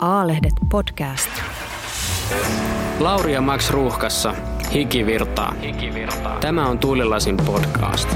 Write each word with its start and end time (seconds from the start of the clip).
A-lehdet 0.00 0.52
podcast. 0.70 1.30
Lauri 3.00 3.32
ja 3.32 3.40
Max 3.40 3.70
ruuhkassa. 3.70 4.34
Hiki 4.74 5.06
virtaa. 5.06 5.54
Tämä 6.40 6.66
on 6.66 6.78
Tuulilasin 6.78 7.36
podcast. 7.36 8.08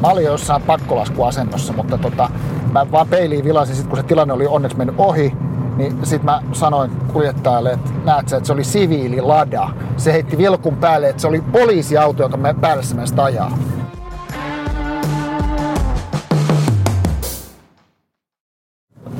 Mä 0.00 0.08
olin 0.08 0.24
jossain 0.24 0.62
pakkolaskuasennossa, 0.62 1.72
mutta 1.72 1.98
tota, 1.98 2.30
mä 2.72 2.90
vaan 2.92 3.08
peiliin 3.08 3.44
vilasin, 3.44 3.76
sit 3.76 3.86
kun 3.86 3.98
se 3.98 4.02
tilanne 4.02 4.34
oli 4.34 4.46
onneksi 4.46 4.78
mennyt 4.78 4.96
ohi, 4.98 5.32
niin 5.76 6.06
sit 6.06 6.22
mä 6.22 6.42
sanoin 6.52 6.90
kuljettajalle, 7.12 7.70
että 7.70 7.90
näet 8.04 8.28
sä, 8.28 8.36
että 8.36 8.46
se 8.46 8.52
oli 8.52 8.64
siviili 8.64 9.20
lada. 9.20 9.68
Se 9.96 10.12
heitti 10.12 10.38
vilkun 10.38 10.76
päälle, 10.76 11.08
että 11.08 11.22
se 11.22 11.28
oli 11.28 11.40
poliisiauto, 11.52 12.22
joka 12.22 12.36
me 12.36 12.54
päälle 12.54 12.82
meistä 12.94 13.24
ajaa. 13.24 13.58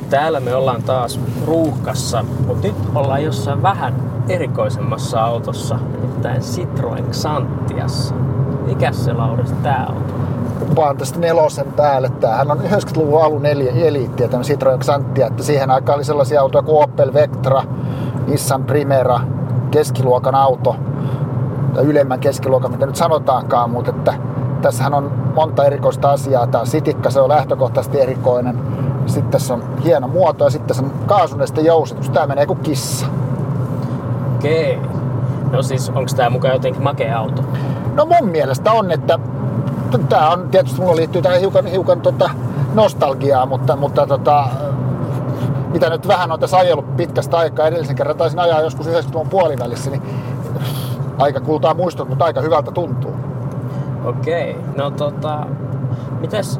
Täällä 0.09 0.39
me 0.39 0.55
ollaan 0.55 0.83
taas 0.83 1.19
ruuhkassa, 1.47 2.25
mutta 2.47 2.67
nyt 2.67 2.75
ollaan 2.95 3.23
jossain 3.23 3.63
vähän 3.63 3.93
erikoisemmassa 4.29 5.21
autossa, 5.21 5.79
nimittäin 5.91 6.41
Citroen 6.41 7.05
Xantiassa. 7.11 8.15
Mikäs 8.65 9.05
se 9.05 9.13
Lauris 9.13 9.51
tää 9.63 9.87
on? 9.89 10.03
Vaan 10.75 10.97
tästä 10.97 11.19
nelosen 11.19 11.73
päälle. 11.73 12.09
Tämähän 12.09 12.51
on 12.51 12.59
90-luvun 12.59 13.23
alun 13.23 13.45
eliittiä, 13.45 14.27
tämä 14.27 14.43
Citroen 14.43 14.79
Xantia, 14.79 15.27
että 15.27 15.43
siihen 15.43 15.71
aikaan 15.71 15.97
oli 15.97 16.03
sellaisia 16.03 16.41
autoja 16.41 16.61
kuin 16.61 16.83
Opel 16.83 17.13
Vectra, 17.13 17.63
Nissan 18.27 18.63
Primera, 18.63 19.19
keskiluokan 19.71 20.35
auto, 20.35 20.75
tai 21.73 21.83
ylemmän 21.83 22.19
keskiluokan, 22.19 22.71
mitä 22.71 22.85
nyt 22.85 22.95
sanotaankaan, 22.95 23.69
mutta 23.69 23.91
että 23.91 24.13
tässähän 24.61 24.93
on 24.93 25.11
monta 25.35 25.65
erikoista 25.65 26.11
asiaa. 26.11 26.47
Tämä 26.47 26.65
sitikka, 26.65 27.09
se 27.09 27.19
on 27.19 27.29
lähtökohtaisesti 27.29 28.01
erikoinen. 28.01 28.59
Sitten 29.09 29.31
tässä 29.31 29.53
on 29.53 29.63
hieno 29.83 30.07
muoto 30.07 30.43
ja 30.43 30.49
sitten 30.49 30.67
tässä 30.67 30.83
on 30.83 30.91
kaasuneste 31.05 31.61
jousitus. 31.61 32.09
Tämä 32.09 32.27
menee 32.27 32.45
kuin 32.45 32.59
kissa. 32.59 33.05
Okei. 34.35 34.79
No 35.51 35.61
siis, 35.61 35.89
onko 35.89 36.11
tää 36.15 36.29
mukaan 36.29 36.53
jotenkin 36.53 36.83
makea 36.83 37.19
auto? 37.19 37.41
No 37.93 38.05
mun 38.05 38.29
mielestä 38.29 38.71
on, 38.71 38.91
että 38.91 39.19
tämä 40.09 40.29
on 40.29 40.49
tietysti, 40.49 40.81
mulla 40.81 40.95
liittyy 40.95 41.21
tähän 41.21 41.39
hiukan, 41.39 41.65
hiukan 41.65 42.01
tota 42.01 42.29
nostalgiaa, 42.73 43.45
mutta, 43.45 43.75
mutta 43.75 44.07
tota, 44.07 44.47
mitä 45.73 45.89
nyt 45.89 46.07
vähän 46.07 46.31
on 46.31 46.39
tässä 46.39 46.57
ajellut 46.57 46.97
pitkästä 46.97 47.37
aikaa. 47.37 47.67
Edellisen 47.67 47.95
kerran 47.95 48.17
taisin 48.17 48.39
ajaa 48.39 48.61
joskus 48.61 48.87
90-luvun 48.87 49.29
puolivälissä, 49.29 49.89
niin 49.89 50.01
aika 51.17 51.39
kultaa 51.39 51.73
muistot, 51.73 52.09
mutta 52.09 52.25
aika 52.25 52.41
hyvältä 52.41 52.71
tuntuu. 52.71 53.13
Okei. 54.05 54.57
No 54.75 54.91
tota, 54.91 55.45
mitäs 56.19 56.59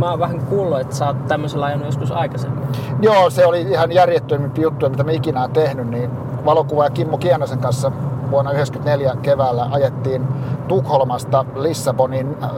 mä 0.00 0.10
oon 0.10 0.18
vähän 0.18 0.40
kuullut, 0.40 0.80
että 0.80 0.94
sä 0.94 1.06
oot 1.06 1.26
tämmöisellä 1.26 1.66
ajanut 1.66 1.86
joskus 1.86 2.12
aikaisemmin. 2.12 2.64
Joo, 3.00 3.30
se 3.30 3.46
oli 3.46 3.60
ihan 3.60 3.92
järjettömimpiä 3.92 4.62
juttuja, 4.62 4.90
mitä 4.90 5.04
mä 5.04 5.10
ikinä 5.10 5.40
oon 5.40 5.50
tehnyt. 5.50 5.88
Niin 5.88 6.10
valokuvaaja 6.44 6.90
Kimmo 6.90 7.18
Kianasen 7.18 7.58
kanssa 7.58 7.92
vuonna 8.30 8.50
1994 8.50 9.16
keväällä 9.22 9.68
ajettiin 9.70 10.28
Tukholmasta 10.68 11.44
Lissabonin 11.54 12.36
äh, 12.42 12.50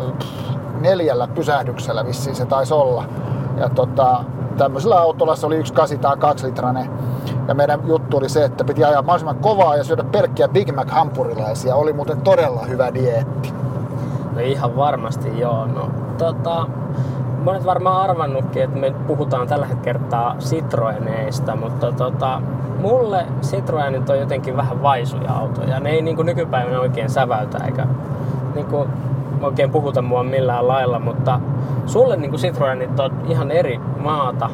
neljällä 0.80 1.28
pysähdyksellä 1.28 2.06
vissiin 2.06 2.36
se 2.36 2.46
taisi 2.46 2.74
olla. 2.74 3.04
Ja 3.56 3.68
tota, 3.68 4.24
tämmöisellä 4.58 5.00
autolla 5.00 5.36
se 5.36 5.46
oli 5.46 5.56
yksi 5.56 5.72
8 5.72 5.98
tai 5.98 6.16
2 6.16 6.46
litrainen. 6.46 6.90
Ja 7.48 7.54
meidän 7.54 7.80
juttu 7.86 8.16
oli 8.16 8.28
se, 8.28 8.44
että 8.44 8.64
piti 8.64 8.84
ajaa 8.84 9.02
mahdollisimman 9.02 9.36
kovaa 9.36 9.76
ja 9.76 9.84
syödä 9.84 10.04
pelkkiä 10.04 10.48
Big 10.48 10.74
Mac 10.74 10.90
hampurilaisia. 10.90 11.74
Oli 11.74 11.92
muuten 11.92 12.20
todella 12.20 12.64
hyvä 12.64 12.94
dieetti. 12.94 13.52
No 14.34 14.40
ihan 14.40 14.76
varmasti 14.76 15.40
joo. 15.40 15.66
No, 15.66 15.90
tota, 16.18 16.66
monet 17.44 17.64
varmaan 17.64 18.10
arvannutkin, 18.10 18.62
että 18.62 18.78
me 18.78 18.94
puhutaan 19.06 19.48
tällä 19.48 19.66
kertaa 19.82 20.36
Citroeneista, 20.38 21.56
mutta 21.56 21.92
tota, 21.92 22.40
mulle 22.80 23.26
Citroenit 23.42 24.10
on 24.10 24.18
jotenkin 24.18 24.56
vähän 24.56 24.82
vaisuja 24.82 25.32
autoja. 25.32 25.80
Ne 25.80 25.90
ei 25.90 26.02
niin 26.02 26.16
kuin 26.16 26.26
nykypäivänä 26.26 26.80
oikein 26.80 27.10
säväytä 27.10 27.58
eikä 27.64 27.86
niin 28.54 28.66
kuin 28.66 28.88
oikein 29.42 29.70
puhuta 29.70 30.02
mua 30.02 30.22
millään 30.22 30.68
lailla, 30.68 30.98
mutta 30.98 31.40
sulle 31.86 32.16
niin 32.16 32.30
kuin 32.30 32.40
Citroenit 32.40 33.00
on 33.00 33.12
ihan 33.28 33.50
eri 33.50 33.80
maata. 33.98 34.50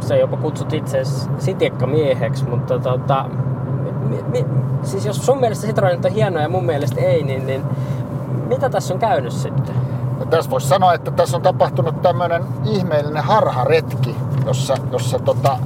Se 0.00 0.18
jopa 0.18 0.36
kutsut 0.36 0.72
itse 0.72 1.04
sitiekkamieheksi, 1.38 2.48
mutta 2.48 2.78
tota, 2.78 3.24
mi, 4.08 4.24
mi, 4.28 4.46
siis 4.82 5.06
jos 5.06 5.26
sun 5.26 5.40
mielestä 5.40 5.66
Citroenit 5.66 6.04
on 6.04 6.12
hienoja 6.12 6.42
ja 6.42 6.48
mun 6.48 6.64
mielestä 6.64 7.00
ei, 7.00 7.22
niin, 7.22 7.46
niin 7.46 7.62
mitä 8.48 8.70
tässä 8.70 8.94
on 8.94 9.00
käynyt 9.00 9.32
sitten? 9.32 9.74
Tässä 10.30 10.50
voisi 10.50 10.68
sanoa, 10.68 10.94
että 10.94 11.10
tässä 11.10 11.36
on 11.36 11.42
tapahtunut 11.42 12.02
tämmöinen 12.02 12.44
ihmeellinen 12.64 13.22
harharetki, 13.22 14.16
jossa, 14.46 14.74
jossa 14.92 15.18
tota, 15.18 15.58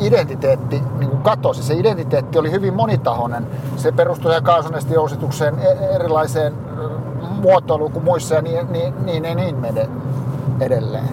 identiteetti 0.00 0.82
niin 0.98 1.10
kuin 1.10 1.22
katosi. 1.22 1.62
Se 1.62 1.74
identiteetti 1.74 2.38
oli 2.38 2.50
hyvin 2.50 2.74
monitahoinen. 2.74 3.46
Se 3.76 3.92
perustui 3.92 4.30
ihan 4.30 4.42
kaasunestijousitukseen, 4.42 5.58
e, 5.58 5.94
erilaiseen 5.94 6.54
muotoiluun 7.30 7.92
kuin 7.92 8.04
muissa 8.04 8.34
ja 8.34 8.42
niin, 8.42 8.72
niin, 8.72 8.94
niin, 9.06 9.22
niin, 9.22 9.36
niin 9.36 9.88
edelleen. 10.60 11.08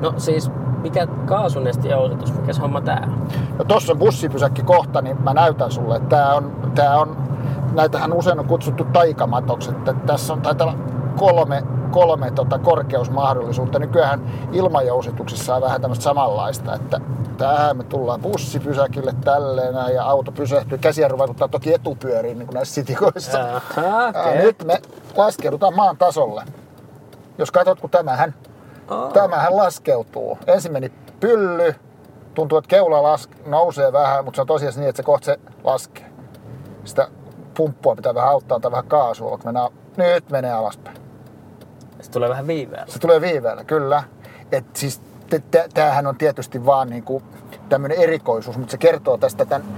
No 0.00 0.14
siis, 0.16 0.50
mikä 0.82 1.06
kaasunestijousitus, 1.06 2.34
mikä 2.34 2.52
se 2.52 2.60
homma 2.60 2.80
tää? 2.80 3.08
No 3.58 3.64
tossa 3.64 3.92
on 3.92 3.98
bussipysäkki 3.98 4.62
kohta, 4.62 5.02
niin 5.02 5.22
mä 5.22 5.34
näytän 5.34 5.72
sulle, 5.72 5.96
että 5.96 6.16
tää 6.16 6.34
on, 6.34 6.52
tää 6.74 6.98
on 6.98 7.16
näitähän 7.74 8.12
usein 8.12 8.38
on 8.38 8.46
kutsuttu 8.46 8.84
taikamatoksi, 8.84 9.70
että 9.70 9.94
tässä 10.06 10.32
on 10.32 10.42
taitaa 10.42 10.74
kolme, 11.16 11.62
kolme 11.90 12.30
tota 12.30 12.58
korkeusmahdollisuutta. 12.58 13.78
Nykyään 13.78 14.32
ilmajousituksissa 14.52 15.54
on 15.54 15.62
vähän 15.62 15.80
tämmöistä 15.80 16.02
samanlaista, 16.02 16.74
että 16.74 17.00
tähän 17.38 17.76
me 17.76 17.84
tullaan 17.84 18.20
bussipysäkille 18.20 19.14
tälleen 19.24 19.94
ja 19.94 20.04
auto 20.04 20.32
pysähtyy. 20.32 20.78
Käsijarru 20.78 21.18
vaikuttaa 21.18 21.48
toki 21.48 21.74
etupyöriin 21.74 22.38
niin 22.38 22.46
kuin 22.46 22.54
näissä 22.54 22.74
sitikoissa. 22.74 23.40
Aha, 23.40 24.08
okay. 24.08 24.36
nyt 24.36 24.64
me 24.64 24.82
laskeudutaan 25.16 25.76
maan 25.76 25.96
tasolle. 25.96 26.42
Jos 27.38 27.50
katsot, 27.50 27.80
kun 27.80 27.90
tämähän, 27.90 28.34
oh. 28.90 29.12
tämähän 29.12 29.56
laskeutuu. 29.56 30.38
Ensin 30.46 30.72
meni 30.72 30.92
pylly, 31.20 31.74
tuntuu, 32.34 32.58
että 32.58 32.68
keula 32.68 33.02
laske, 33.02 33.34
nousee 33.46 33.92
vähän, 33.92 34.24
mutta 34.24 34.36
se 34.36 34.40
on 34.40 34.46
tosiaan 34.46 34.74
niin, 34.76 34.88
että 34.88 34.96
se 34.96 35.02
kohta 35.02 35.24
se 35.24 35.38
laskee. 35.64 36.10
Sitä 36.84 37.08
pumppua 37.56 37.96
pitää 37.96 38.14
vähän 38.14 38.30
auttaa 38.30 38.60
tai 38.60 38.70
vähän 38.70 38.86
kaasua, 38.88 39.30
kun 39.30 39.40
mennään, 39.44 39.70
nyt 39.96 40.30
menee 40.30 40.52
alaspäin. 40.52 40.96
Se 42.00 42.10
tulee 42.10 42.28
vähän 42.28 42.46
viiveellä. 42.46 42.86
Se 42.88 42.98
tulee 42.98 43.20
viiveellä, 43.20 43.64
kyllä. 43.64 44.02
Et 44.52 44.64
siis 44.76 45.00
tämähän 45.74 46.06
on 46.06 46.16
tietysti 46.16 46.66
vaan 46.66 46.90
niinku 46.90 47.22
tämmöinen 47.68 47.98
erikoisuus, 47.98 48.58
mutta 48.58 48.70
se 48.70 48.78
kertoo 48.78 49.16
tästä 49.16 49.46
tämän 49.46 49.68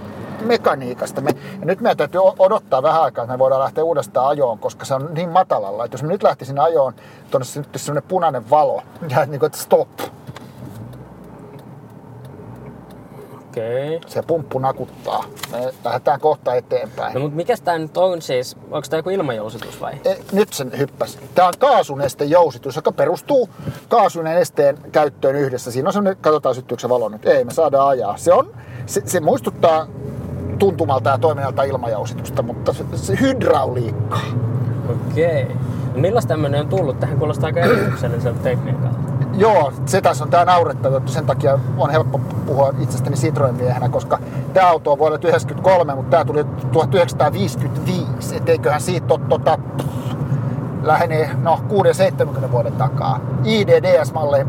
mekaniikasta. 0.40 1.20
Me, 1.20 1.30
ja 1.60 1.66
nyt 1.66 1.80
meidän 1.80 1.96
täytyy 1.96 2.20
odottaa 2.38 2.82
vähän 2.82 3.02
aikaa, 3.02 3.24
että 3.24 3.34
me 3.34 3.38
voidaan 3.38 3.60
lähteä 3.60 3.84
uudestaan 3.84 4.28
ajoon, 4.28 4.58
koska 4.58 4.84
se 4.84 4.94
on 4.94 5.08
niin 5.14 5.28
matalalla, 5.28 5.84
että 5.84 5.94
jos 5.94 6.02
me 6.02 6.08
nyt 6.08 6.22
lähtisin 6.22 6.60
ajoon, 6.60 6.94
tuonne 7.30 7.46
semmoinen 7.76 8.08
punainen 8.08 8.50
valo, 8.50 8.82
ja 9.10 9.26
niin 9.26 9.40
kuin, 9.40 9.46
että 9.46 9.58
stop, 9.58 9.88
Okei. 13.56 14.00
Se 14.06 14.22
pumppu 14.22 14.58
nakuttaa. 14.58 15.24
Me 15.52 15.72
lähdetään 15.84 16.20
kohta 16.20 16.54
eteenpäin. 16.54 17.14
No 17.14 17.20
mutta 17.20 17.36
mikäs 17.36 17.60
tää 17.60 17.78
nyt 17.78 17.96
on 17.96 18.22
siis? 18.22 18.56
Onko 18.70 18.86
tää 18.90 18.98
joku 18.98 19.10
ilmajousitus 19.10 19.80
vai? 19.80 19.92
E, 20.04 20.14
nyt 20.32 20.52
sen 20.52 20.78
hyppäs. 20.78 21.18
Tää 21.34 21.46
on 21.46 21.52
kaasunestejousitus, 21.58 22.76
joka 22.76 22.92
perustuu 22.92 23.48
kaasunesteen 23.88 24.78
käyttöön 24.92 25.36
yhdessä. 25.36 25.70
Siinä 25.70 25.88
on 25.88 25.92
semmonen, 25.92 26.16
katsotaan 26.20 26.54
syttyykö 26.54 26.80
se 26.80 26.88
valo 26.88 27.08
nyt. 27.08 27.26
Ei, 27.26 27.44
me 27.44 27.52
saadaan 27.52 27.88
ajaa. 27.88 28.16
Se 28.16 28.32
on, 28.32 28.54
se, 28.86 29.02
se 29.04 29.20
muistuttaa 29.20 29.86
tuntumalta 30.58 31.10
ja 31.10 31.18
toiminnalta 31.18 31.62
ilmajousitusta, 31.62 32.42
mutta 32.42 32.72
se, 32.72 32.84
se 32.94 33.20
hydrauliikkaa. 33.20 34.22
Okei. 34.90 35.44
No 35.94 36.00
millaista 36.00 36.28
tämmönen 36.28 36.60
on 36.60 36.68
tullut? 36.68 37.00
Tähän 37.00 37.18
kuulostaa 37.18 37.46
aika 37.46 37.60
edistykselliseltä 37.60 38.42
tekniikalta. 38.42 38.95
Joo, 39.36 39.72
se 39.86 40.00
tässä 40.00 40.24
on 40.24 40.30
tää 40.30 40.44
naurettava, 40.44 40.96
että 40.96 41.12
sen 41.12 41.26
takia 41.26 41.58
on 41.78 41.90
helppo 41.90 42.20
puhua 42.46 42.72
itsestäni 42.80 43.16
Citroen 43.16 43.54
miehenä, 43.54 43.88
koska 43.88 44.18
tämä 44.52 44.68
auto 44.68 44.92
on 44.92 44.98
vuodelta 44.98 45.20
1993, 45.20 45.94
mutta 45.94 46.10
tämä 46.10 46.24
tuli 46.24 46.44
1955, 46.72 48.36
et 48.36 48.48
eiköhän 48.48 48.80
siitä 48.80 49.14
ole 49.14 49.20
tota, 49.28 49.58
lähenee 50.82 51.30
no 51.42 51.60
6-70 52.46 52.50
vuoden 52.50 52.72
takaa. 52.72 53.20
IDDS-malli 53.44 54.46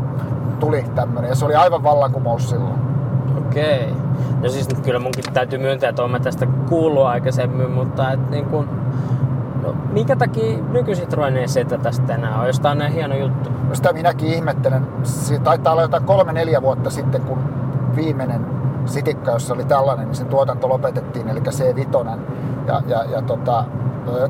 tuli 0.60 0.84
tämmönen 0.94 1.28
ja 1.28 1.34
se 1.34 1.44
oli 1.44 1.54
aivan 1.54 1.82
vallankumous 1.82 2.50
silloin. 2.50 2.78
Okei. 3.38 3.94
No 4.42 4.48
siis 4.48 4.68
nyt 4.68 4.80
kyllä 4.80 4.98
munkin 4.98 5.24
täytyy 5.32 5.58
myöntää, 5.58 5.90
että 5.90 6.02
olen 6.02 6.22
tästä 6.22 6.46
kuullut 6.68 7.06
aikaisemmin, 7.06 7.70
mutta 7.70 8.12
et 8.12 8.30
niin 8.30 8.44
kun, 8.44 8.64
no, 8.66 8.87
minkä 9.92 10.16
takia 10.16 10.58
nykyisitroen 10.72 11.36
ei 11.36 11.48
setä 11.48 11.78
tästä 11.78 12.14
enää 12.14 12.40
on, 12.40 12.46
jos 12.46 12.60
tää 12.60 12.70
on 12.70 12.78
näin 12.78 12.92
hieno 12.92 13.14
juttu? 13.14 13.50
No 13.68 13.74
sitä 13.74 13.92
minäkin 13.92 14.28
ihmettelen. 14.28 14.86
Se 15.02 15.38
taitaa 15.38 15.72
olla 15.72 15.82
jotain 15.82 16.04
kolme 16.04 16.32
neljä 16.32 16.62
vuotta 16.62 16.90
sitten, 16.90 17.22
kun 17.22 17.38
viimeinen 17.96 18.46
sitikka, 18.84 19.30
jossa 19.30 19.54
oli 19.54 19.64
tällainen, 19.64 20.06
niin 20.06 20.16
sen 20.16 20.26
tuotanto 20.26 20.68
lopetettiin, 20.68 21.28
eli 21.28 21.40
C5. 21.40 22.18
Ja, 22.66 22.82
ja, 22.86 23.04
ja 23.04 23.22
tota, 23.22 23.64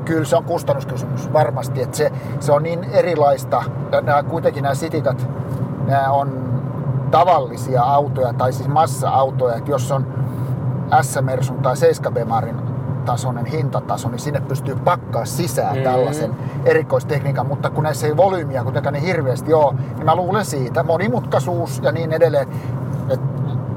Kyllä 0.05 0.25
se 0.25 0.35
on 0.35 0.43
kustannuskysymys 0.43 1.33
varmasti, 1.33 1.81
että 1.81 1.97
se, 1.97 2.11
se 2.39 2.51
on 2.51 2.63
niin 2.63 2.83
erilaista. 2.83 3.63
Ja 3.91 4.01
nämä, 4.01 4.23
kuitenkin 4.23 4.63
nämä 4.63 4.75
sitikat, 4.75 5.27
nämä 5.85 6.11
on 6.11 6.49
tavallisia 7.11 7.83
autoja, 7.83 8.33
tai 8.33 8.53
siis 8.53 8.69
massa-autoja, 8.69 9.55
että 9.55 9.71
jos 9.71 9.91
on 9.91 10.07
S-Mersun 11.01 11.57
tai 11.57 11.77
7 11.77 12.13
Bemarin 12.13 12.68
tasoinen 13.11 13.45
hintataso, 13.45 14.09
niin 14.09 14.19
sinne 14.19 14.41
pystyy 14.41 14.75
pakkaa 14.75 15.25
sisään 15.25 15.75
Mhm. 15.75 15.83
tällaisen 15.83 16.31
erikoistekniikan, 16.65 17.47
mutta 17.47 17.69
kun 17.69 17.83
näissä 17.83 18.07
ei 18.07 18.17
volyymiä 18.17 18.63
kuitenkaan 18.63 18.93
niin 18.93 19.05
hirveästi 19.05 19.53
ole, 19.53 19.73
niin 19.95 20.05
mä 20.05 20.15
luulen 20.15 20.45
siitä, 20.45 20.83
monimutkaisuus 20.83 21.79
ja 21.83 21.91
niin 21.91 22.13
edelleen, 22.13 22.47
että 23.09 23.25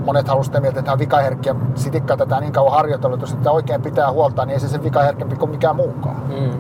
monet 0.05 0.29
haluaisivat 0.29 0.53
sitä 0.53 0.61
mieltä, 0.61 0.79
että 0.79 0.85
tämä 0.87 0.93
on 0.93 0.99
vikaherkkiä. 0.99 1.55
Sitikka 1.75 2.17
tätä 2.17 2.41
niin 2.41 2.53
kauan 2.53 2.73
harjoitellut, 2.73 3.17
että 3.19 3.23
jos 3.23 3.31
sitä 3.39 3.51
oikein 3.51 3.83
pitää 3.83 4.13
huolta, 4.13 4.45
niin 4.47 4.55
ei 4.55 4.61
se 4.61 4.69
sen 4.69 4.83
vikaherkempi 4.85 5.37
kuin 5.37 5.51
mikään 5.51 5.77
muukaan. 5.77 6.17
Mm. 6.29 6.51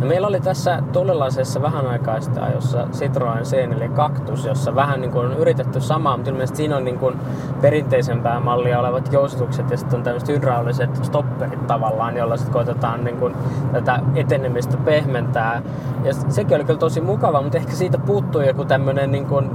No 0.00 0.06
meillä 0.06 0.28
oli 0.28 0.40
tässä 0.40 0.82
tulilaisessa 0.92 1.62
vähän 1.62 1.86
aikaa 1.86 2.20
sitten 2.20 2.42
jossa 2.54 2.86
Citroen 2.92 3.42
C4 3.42 3.96
Cactus, 3.96 4.44
jossa 4.44 4.74
vähän 4.74 5.00
niin 5.00 5.10
kuin 5.10 5.26
on 5.26 5.36
yritetty 5.36 5.80
samaa, 5.80 6.16
mutta 6.16 6.30
ilmeisesti 6.30 6.56
siinä 6.56 6.76
on 6.76 6.84
niin 6.84 6.98
kuin 6.98 7.14
perinteisempää 7.60 8.40
mallia 8.40 8.80
olevat 8.80 9.12
jousitukset 9.12 9.70
ja 9.70 9.76
sitten 9.76 9.98
on 9.98 10.02
tämmöiset 10.02 10.28
hydrauliset 10.28 11.04
stopperit 11.04 11.66
tavallaan, 11.66 12.16
jolla 12.16 12.36
sitten 12.36 12.52
koitetaan 12.52 13.04
niin 13.04 13.16
kuin 13.16 13.34
tätä 13.72 14.00
etenemistä 14.14 14.76
pehmentää. 14.76 15.62
Ja 16.04 16.14
sekin 16.14 16.56
oli 16.56 16.64
kyllä 16.64 16.78
tosi 16.78 17.00
mukava, 17.00 17.42
mutta 17.42 17.58
ehkä 17.58 17.72
siitä 17.72 17.98
puuttuu 17.98 18.40
joku 18.40 18.64
tämmöinen 18.64 19.12
niin 19.12 19.26
kuin 19.26 19.50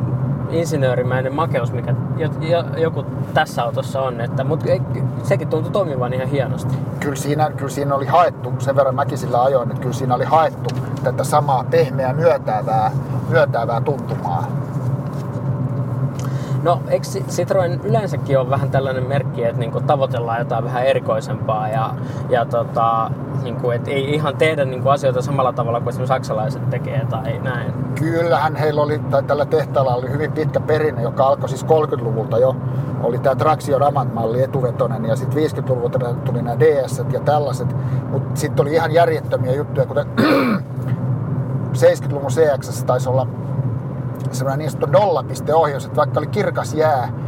insinöörimäinen 0.53 1.35
makeus, 1.35 1.71
mikä 1.71 1.95
jo, 2.17 2.29
jo, 2.41 2.63
joku 2.77 3.05
tässä 3.33 3.63
autossa 3.63 4.01
on. 4.01 4.21
Että, 4.21 4.43
mutta 4.43 4.65
sekin 5.23 5.47
tuntui 5.47 5.71
toimivan 5.71 6.13
ihan 6.13 6.27
hienosti. 6.27 6.75
Kyllä 6.99 7.15
siinä, 7.15 7.51
kyllä 7.57 7.71
siinä 7.71 7.95
oli 7.95 8.05
haettu, 8.05 8.53
sen 8.59 8.75
verran 8.75 8.95
mäkin 8.95 9.17
sillä 9.17 9.43
ajoin, 9.43 9.69
että 9.69 9.81
kyllä 9.81 9.93
siinä 9.93 10.15
oli 10.15 10.25
haettu 10.25 10.69
tätä 11.03 11.23
samaa 11.23 11.65
pehmeää 11.71 12.13
myötäävää, 12.13 12.91
myötäävää 13.29 13.81
tuntumaa. 13.81 14.62
No, 16.63 16.81
eikö 16.87 17.07
Citroen 17.29 17.81
yleensäkin 17.83 18.39
ole 18.39 18.49
vähän 18.49 18.71
tällainen 18.71 19.07
merkki, 19.07 19.43
että 19.43 19.59
niinku 19.59 19.81
tavoitellaan 19.81 20.39
jotain 20.39 20.63
vähän 20.63 20.85
erikoisempaa 20.85 21.69
ja, 21.69 21.95
ja 22.29 22.45
tota, 22.45 23.11
niinku, 23.43 23.71
et 23.71 23.87
ei 23.87 24.13
ihan 24.13 24.37
tehdä 24.37 24.65
niinku 24.65 24.89
asioita 24.89 25.21
samalla 25.21 25.53
tavalla 25.53 25.79
kuin 25.79 25.89
esimerkiksi 25.89 26.13
saksalaiset 26.13 26.69
tekee 26.69 27.05
tai 27.09 27.39
näin. 27.39 27.73
Kyllähän 27.95 28.55
heillä 28.55 28.81
oli, 28.81 28.99
tai 28.99 29.23
tällä 29.23 29.45
tehtaalla 29.45 29.95
oli 29.95 30.09
hyvin 30.09 30.31
pitkä 30.31 30.59
perinne, 30.59 31.01
joka 31.01 31.27
alkoi 31.27 31.49
siis 31.49 31.65
30-luvulta 31.65 32.37
jo. 32.37 32.55
Oli 33.03 33.19
tämä 33.19 33.35
Traxio 33.35 33.79
Ramat-malli 33.79 34.43
etuvetonen 34.43 35.05
ja 35.05 35.15
sitten 35.15 35.43
50-luvulta 35.43 35.99
tuli 36.25 36.41
nämä 36.41 36.59
DS 36.59 37.01
ja 37.11 37.19
tällaiset. 37.19 37.75
Mutta 38.11 38.39
sitten 38.39 38.63
oli 38.63 38.73
ihan 38.73 38.91
järjettömiä 38.91 39.53
juttuja, 39.53 39.85
kuten 39.85 40.05
70-luvun 41.73 42.31
CX 42.31 42.83
taisi 42.83 43.09
olla 43.09 43.27
semmoinen 44.35 44.59
niin 44.59 44.71
sanottu 44.71 44.99
nollapisteohjaus, 44.99 45.85
että 45.85 45.95
vaikka 45.95 46.19
oli 46.19 46.27
kirkas 46.27 46.73
jää, 46.73 47.22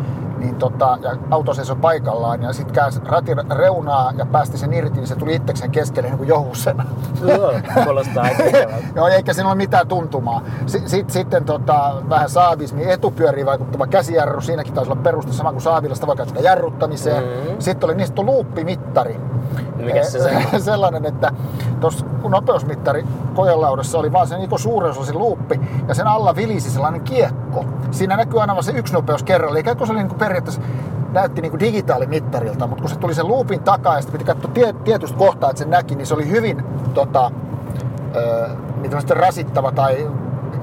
niin 0.46 0.56
tota, 0.56 0.98
ja 1.02 1.16
auto 1.32 1.54
seisoi 1.54 1.76
paikallaan 1.76 2.44
ja 2.44 2.54
sitten 2.54 2.76
käänsi 2.76 3.00
ratin 3.06 3.52
reunaa 3.52 4.14
ja 4.18 4.26
päästi 4.26 4.58
sen 4.58 4.74
irti, 4.74 4.96
niin 4.96 5.08
se 5.08 5.16
tuli 5.16 5.36
itsekseen 5.36 5.72
keskelle 5.72 6.10
niin 6.10 6.18
kuin 6.18 6.28
johusena. 6.30 6.86
Joo, 7.28 7.54
kuulostaa 7.84 8.24
aika. 8.24 8.44
Joo, 8.96 9.08
eikä 9.08 9.34
siinä 9.34 9.50
ole 9.50 9.56
mitään 9.56 9.88
tuntumaa. 9.88 10.42
S- 10.68 10.78
sit, 10.86 11.10
sitten 11.10 11.46
tota, 11.46 11.94
vähän 12.10 12.30
saavismi 12.30 12.92
etupyöriin 12.92 13.46
vaikuttava 13.46 13.88
käsijarru, 13.88 14.42
siinäkin 14.42 14.74
taisi 14.74 14.92
olla 14.92 15.02
peruste 15.04 15.34
sama 15.34 15.52
kuin 15.52 15.62
saavilla, 15.62 15.96
sitä 15.96 16.08
voi 16.08 16.16
käyttää 16.16 16.42
jarruttamiseen. 16.44 17.24
Mhm. 17.24 17.56
Sitten 17.60 17.90
oli 17.90 18.00
sanottu 18.00 18.26
luuppimittari. 18.26 19.20
Mikäs 19.76 20.12
se 20.12 20.18
Eh, 20.18 20.24
semmoinen? 20.24 20.62
sellainen, 20.72 21.06
että 21.06 21.32
tuossa 21.80 22.06
nopeusmittari 22.30 23.06
kojelaudassa 23.36 23.98
oli 24.00 24.12
vaan 24.12 24.28
se 24.28 24.38
niin 24.38 24.50
se 25.06 25.14
luuppi 25.14 25.60
ja 25.88 25.94
sen 25.94 26.08
alla 26.08 26.36
vilisi 26.36 26.72
sellainen 26.72 27.02
kiekko. 27.02 27.66
Siinä 27.92 28.18
näkyy 28.18 28.42
aina 28.42 28.54
vaan 28.54 28.64
se 28.64 28.72
yksi 28.72 28.94
nopeus 28.94 29.24
kerralla, 29.24 29.58
eikä 29.58 29.76
kun 29.76 29.88
se 29.88 29.94
oli 29.94 30.00
niin 30.00 30.10
kuin 30.10 30.20
periaatteessa 30.42 30.62
näytti 31.14 31.42
niin 31.42 31.52
kuin 31.52 31.60
digitaalimittarilta, 31.60 32.68
mutta 32.68 32.82
kun 32.82 32.90
se 32.90 33.00
tuli 33.00 33.14
sen 33.14 33.28
luupin 33.28 33.60
takaa 33.60 33.96
ja 33.96 34.02
sitten 34.02 34.20
piti 34.20 34.32
katsoa 34.32 34.52
tie, 34.52 34.74
tietystä 34.74 35.18
kohtaa, 35.18 35.50
että 35.50 35.64
se 35.64 35.70
näki, 35.70 35.96
niin 35.96 36.08
se 36.08 36.14
oli 36.14 36.30
hyvin 36.30 36.66
tota, 36.94 37.32
mitä 38.82 39.00
sitten 39.00 39.18
rasittava 39.18 39.72
tai 39.72 40.08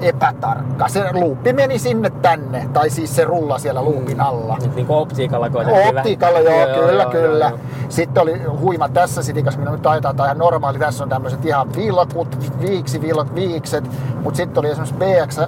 epätarkka. 0.01 0.87
Se 0.87 1.13
luuppi 1.13 1.53
meni 1.53 1.79
sinne 1.79 2.09
tänne, 2.09 2.69
tai 2.73 2.89
siis 2.89 3.15
se 3.15 3.23
rulla 3.23 3.59
siellä 3.59 3.83
luupin 3.83 4.21
alla. 4.21 4.57
Nyt 4.61 4.75
niinku 4.75 4.93
optiikalla 4.93 5.49
koitettiin 5.49 5.97
Optiikalla, 5.97 6.39
joo, 6.39 6.67
Joo, 6.67 6.79
kyllä, 6.79 7.03
joo, 7.03 7.11
kyllä. 7.11 7.45
joo, 7.45 7.49
joo. 7.49 7.59
Sitten 7.89 8.23
oli 8.23 8.43
huima 8.43 8.89
tässä 8.89 9.23
sitikas, 9.23 9.57
millä 9.57 9.71
nyt 9.71 9.81
taitaa 9.81 10.13
tai 10.13 10.27
ihan 10.27 10.37
normaali. 10.37 10.79
Tässä 10.79 11.03
on 11.03 11.09
tämmöiset 11.09 11.45
ihan 11.45 11.67
vilkut, 11.75 12.37
viiksi, 12.61 13.01
vilot, 13.01 13.35
viikset. 13.35 13.83
Mutta 14.23 14.37
sitten 14.37 14.59
oli 14.59 14.69
esimerkiksi 14.69 14.95
BX, 14.95 15.39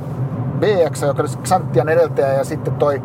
BX, 0.59 1.01
joka 1.01 1.21
oli 1.21 1.29
Xantian 1.43 1.89
edeltäjä, 1.89 2.33
ja 2.33 2.43
sitten 2.43 2.73
toi 2.73 3.01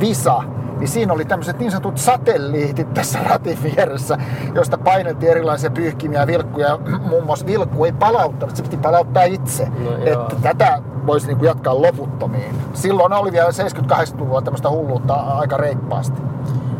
Visa. 0.00 0.42
Niin 0.78 0.88
siinä 0.88 1.12
oli 1.12 1.24
tämmöiset 1.24 1.58
niin 1.58 1.70
sanotut 1.70 1.98
satelliitit 1.98 2.94
tässä 2.94 3.18
ratin 3.28 3.58
vieressä, 3.62 4.18
joista 4.54 4.78
paineltiin 4.78 5.30
erilaisia 5.30 5.70
pyyhkimiä 5.70 6.20
ja 6.20 6.26
vilkkuja. 6.26 6.78
Muun 7.08 7.24
muassa 7.24 7.46
vilkku 7.46 7.84
ei 7.84 7.92
palauttanut, 7.92 8.56
se 8.56 8.62
piti 8.62 8.76
palauttaa 8.76 9.22
itse. 9.24 9.68
No 9.84 9.90
joo. 9.90 10.22
että 10.22 10.36
tätä 10.42 10.82
voisi 11.06 11.26
niinku 11.26 11.44
jatkaa 11.44 11.82
loputtomiin. 11.82 12.54
Silloin 12.74 13.12
oli 13.12 13.32
vielä 13.32 13.48
70-80-luvulla 13.50 14.42
tämmöistä 14.42 14.70
hulluutta 14.70 15.14
aika 15.14 15.56
reippaasti. 15.56 16.22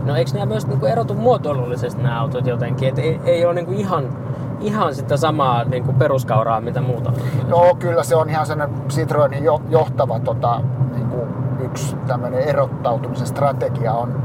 No 0.04 0.16
eikö 0.16 0.30
nämä 0.34 0.46
myös 0.46 0.66
niinku 0.66 0.86
erotu 0.86 1.14
muotoilullisesti 1.14 2.02
nämä 2.02 2.20
autot 2.20 2.46
jotenkin? 2.46 2.88
Et 2.88 2.98
ei, 2.98 3.20
ei 3.24 3.44
ole 3.44 3.54
niinku 3.54 3.72
ihan, 3.72 4.04
ihan 4.60 4.94
sitä 4.94 5.16
samaa 5.16 5.64
niinku 5.64 5.92
peruskauraa, 5.92 6.60
mitä 6.60 6.80
muuta. 6.80 7.12
No 7.48 7.76
kyllä 7.78 8.04
se 8.04 8.16
on 8.16 8.30
ihan 8.30 8.46
sellainen 8.46 8.88
Citroenin 8.88 9.44
jo, 9.44 9.62
johtava 9.68 10.20
tota, 10.20 10.60
niin 10.94 11.08
kuin 11.08 11.45
yksi 11.76 11.96
tämmöinen 12.06 12.40
erottautumisen 12.40 13.26
strategia 13.26 13.92
on, 13.92 14.22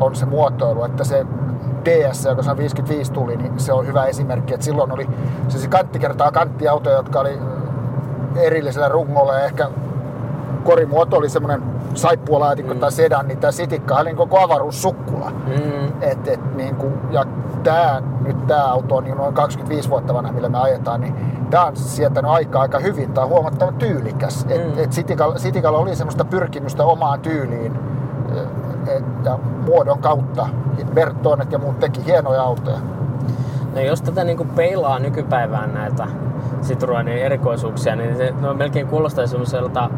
on 0.00 0.16
se 0.16 0.26
muotoilu, 0.26 0.84
että 0.84 1.04
se 1.04 1.26
DS, 1.84 2.24
joka 2.24 2.42
se 2.42 2.56
55 2.56 3.12
tuli, 3.12 3.36
niin 3.36 3.60
se 3.60 3.72
on 3.72 3.86
hyvä 3.86 4.06
esimerkki, 4.06 4.54
että 4.54 4.64
silloin 4.64 4.92
oli 4.92 5.08
se 5.48 5.68
kantti 5.68 5.98
kertaa 5.98 6.32
kanttiautoja, 6.32 6.96
jotka 6.96 7.20
oli 7.20 7.38
erillisellä 8.36 8.88
rungolla 8.88 9.34
ja 9.34 9.44
ehkä 9.44 9.70
korimuoto 10.64 11.16
oli 11.16 11.28
semmoinen 11.28 11.62
saippualaatikko 11.98 12.74
Mm. 12.74 12.80
tai 12.80 12.92
sedan, 12.92 13.28
niin 13.28 13.38
tämä 13.38 13.50
Sitikka 13.52 13.94
oli 13.96 14.04
niin 14.04 14.16
koko 14.16 14.38
avaruussukkula. 14.40 15.30
Mm. 15.46 15.88
Et, 16.00 16.28
et, 16.28 16.56
niin 16.56 16.76
kuin, 16.76 16.94
ja 17.10 17.24
tää, 17.62 18.02
nyt 18.20 18.46
tämä 18.46 18.64
auto 18.64 18.96
on 18.96 19.04
niin 19.04 19.16
noin 19.16 19.34
25 19.34 19.90
vuotta 19.90 20.14
vanha, 20.14 20.32
millä 20.32 20.48
me 20.48 20.58
ajetaan, 20.58 21.00
niin 21.00 21.14
tämä 21.50 21.64
on 21.64 21.76
sietänyt 21.76 22.30
aikaa 22.30 22.62
aika 22.62 22.78
hyvin. 22.78 23.12
Tämä 23.12 23.24
on 23.24 23.30
huomattavan 23.30 23.74
tyylikäs. 23.74 24.46
Et, 24.48 24.64
Mm. 24.76 24.82
et 24.84 24.90
Citicalla, 24.90 25.34
Citicalla 25.34 25.78
oli 25.78 25.96
semmoista 25.96 26.24
pyrkimystä 26.24 26.84
omaan 26.84 27.20
tyyliin 27.20 27.78
et, 28.86 29.04
ja 29.24 29.38
muodon 29.66 29.98
kautta. 29.98 30.48
Bertonet 30.94 31.52
ja 31.52 31.58
muut 31.58 31.78
teki 31.80 32.04
hienoja 32.06 32.42
autoja. 32.42 32.78
No 33.74 33.80
jos 33.80 34.02
tätä 34.02 34.24
niinku 34.24 34.46
peilaa 34.56 34.98
nykypäivään 34.98 35.74
näitä 35.74 36.06
Citroenin 36.62 37.18
erikoisuuksia, 37.18 37.96
niin 37.96 38.16
se 38.16 38.34
no, 38.40 38.54
melkein 38.54 38.86
kuulostaa 38.86 39.26
semmoiselta 39.26 39.90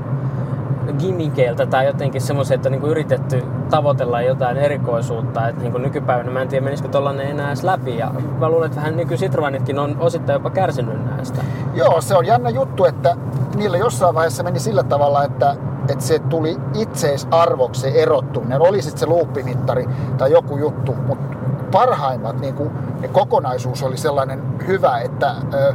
gimmikeiltä 0.93 1.67
tai 1.67 1.87
jotenkin 1.87 2.21
semmoisen, 2.21 2.55
että 2.55 2.71
niinku 2.71 2.87
yritetty 2.87 3.45
tavoitella 3.71 4.23
jotain 4.23 4.57
erikoisuutta. 4.57 5.49
Että 5.49 5.63
niinku 5.63 5.79
nykypäivänä 5.79 6.31
mä 6.31 6.43
en 6.43 6.49
tiedä 6.49 6.65
menisikö 6.65 6.89
tollanen 6.89 7.27
enää 7.27 7.49
edes 7.49 7.63
läpi. 7.63 7.99
Ja 7.99 8.11
mä 8.39 8.49
luulen, 8.49 8.67
että 8.67 8.77
vähän 8.77 8.97
nyky 8.97 9.15
Citroenitkin 9.15 9.79
on 9.79 9.97
osittain 10.01 10.35
jopa 10.35 10.51
kärsinyt 10.51 11.07
näistä. 11.07 11.43
Joo, 11.75 12.01
se 12.01 12.17
on 12.17 12.27
jännä 12.27 12.51
juttu, 12.51 12.85
että 12.85 13.17
niillä 13.57 13.79
jossain 13.79 14.15
vaiheessa 14.15 14.43
meni 14.43 14.59
sillä 14.59 14.83
tavalla, 14.83 15.25
että, 15.25 15.57
että 15.89 16.05
se 16.05 16.19
tuli 16.19 16.57
itseisarvoksi 16.75 17.81
se 17.81 17.89
erottuminen. 17.89 18.61
Oli 18.61 18.83
sitten 18.83 19.01
se 19.01 19.07
luuppimittari 19.07 19.89
tai 20.19 20.33
joku 20.33 20.57
juttu, 20.57 20.95
mutta 21.07 21.37
parhaimmat 21.73 22.41
niin 22.41 22.55
kuin, 22.55 22.71
ne 23.01 23.09
kokonaisuus 23.09 23.83
oli 23.83 23.97
sellainen 23.97 24.43
hyvä, 24.67 24.99
että 24.99 25.35
ö, 25.55 25.75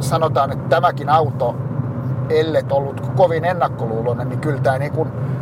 sanotaan, 0.00 0.52
että 0.52 0.68
tämäkin 0.68 1.08
auto, 1.08 1.56
ellet 2.40 2.72
ollut 2.72 3.00
kovin 3.16 3.44
ennakkoluuloinen, 3.44 4.28
niin 4.28 4.40
kyllä 4.40 4.60
tämä 4.60 4.78
niin 4.78 4.92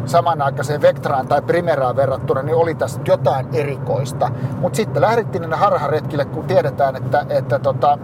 samanaikaiseen 0.04 0.82
Vectraan 0.82 1.28
tai 1.28 1.42
Primeraan 1.42 1.97
verrattuna, 1.97 2.42
niin 2.42 2.56
oli 2.56 2.75
tässä 2.75 3.00
jotain 3.04 3.47
erikoista. 3.52 4.30
Mutta 4.61 4.76
sitten 4.76 5.02
lähdettiin 5.02 5.50
ne 5.50 5.56
harharetkille, 5.56 6.25
kun 6.25 6.44
tiedetään, 6.44 6.97
että, 6.97 7.26
että 7.28 7.59
tota, 7.59 7.99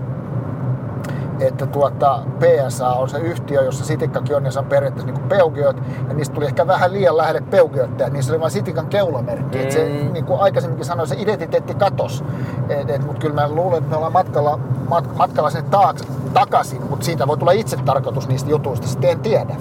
että 1.41 1.67
tuota, 1.67 2.21
PSA 2.39 2.89
on 2.89 3.09
se 3.09 3.19
yhtiö, 3.19 3.63
jossa 3.63 3.85
Sitikkakin 3.85 4.37
on, 4.37 4.45
ja 4.45 4.51
se 4.51 4.59
on 4.59 4.65
periaatteessa 4.65 5.13
niin 5.13 5.29
Peugeot, 5.29 5.77
ja 6.09 6.15
niistä 6.15 6.35
tuli 6.35 6.47
ehkä 6.47 6.67
vähän 6.67 6.93
liian 6.93 7.17
lähelle 7.17 7.41
Peugeotteja, 7.51 8.11
niin 8.11 8.23
se 8.23 8.33
oli 8.33 8.41
vain 8.41 8.51
Sitikan 8.51 8.87
keulamerkki. 8.87 9.59
Mm. 9.59 9.65
Et 9.65 9.71
se, 9.73 10.03
Mm. 10.03 10.13
niin 10.13 10.25
kuin 10.25 10.41
aikaisemminkin 10.41 10.87
sanoin, 10.87 11.09
se 11.09 11.15
identiteetti 11.19 11.75
katos. 11.75 12.25
Et, 12.69 12.91
et, 12.91 13.07
mutta 13.07 13.21
kyllä 13.21 13.35
mä 13.35 13.49
luulen, 13.49 13.79
että 13.79 13.91
me 13.91 13.97
ollaan 13.97 14.13
matkalla, 14.13 14.59
mat, 14.89 15.17
matkalla 15.17 15.51
sinne 15.51 15.69
taakse, 15.71 16.05
takaisin, 16.35 16.83
mutta 16.91 17.05
siitä 17.05 17.27
voi 17.27 17.39
tulla 17.39 17.53
itse 17.53 17.77
tarkoitus 17.77 18.29
niistä 18.29 18.51
jutuista, 18.51 18.87
sitten 18.89 19.11
en 19.11 19.21
tiedä. 19.21 19.57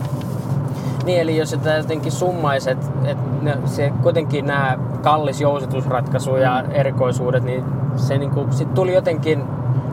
Niin, 1.05 1.21
eli 1.21 1.37
jos 1.37 1.49
sitä 1.49 1.73
jotenkin 1.73 2.11
summaisi, 2.11 2.71
että 2.71 2.85
et 3.05 3.17
se 3.65 3.93
kuitenkin 4.03 4.45
nämä 4.45 4.77
kallis 5.03 5.41
jousitusratkaisu 5.41 6.35
ja 6.35 6.63
erikoisuudet, 6.71 7.43
niin 7.43 7.63
se 7.95 8.17
niinku, 8.17 8.45
sit 8.49 8.73
tuli 8.73 8.93
jotenkin 8.93 9.43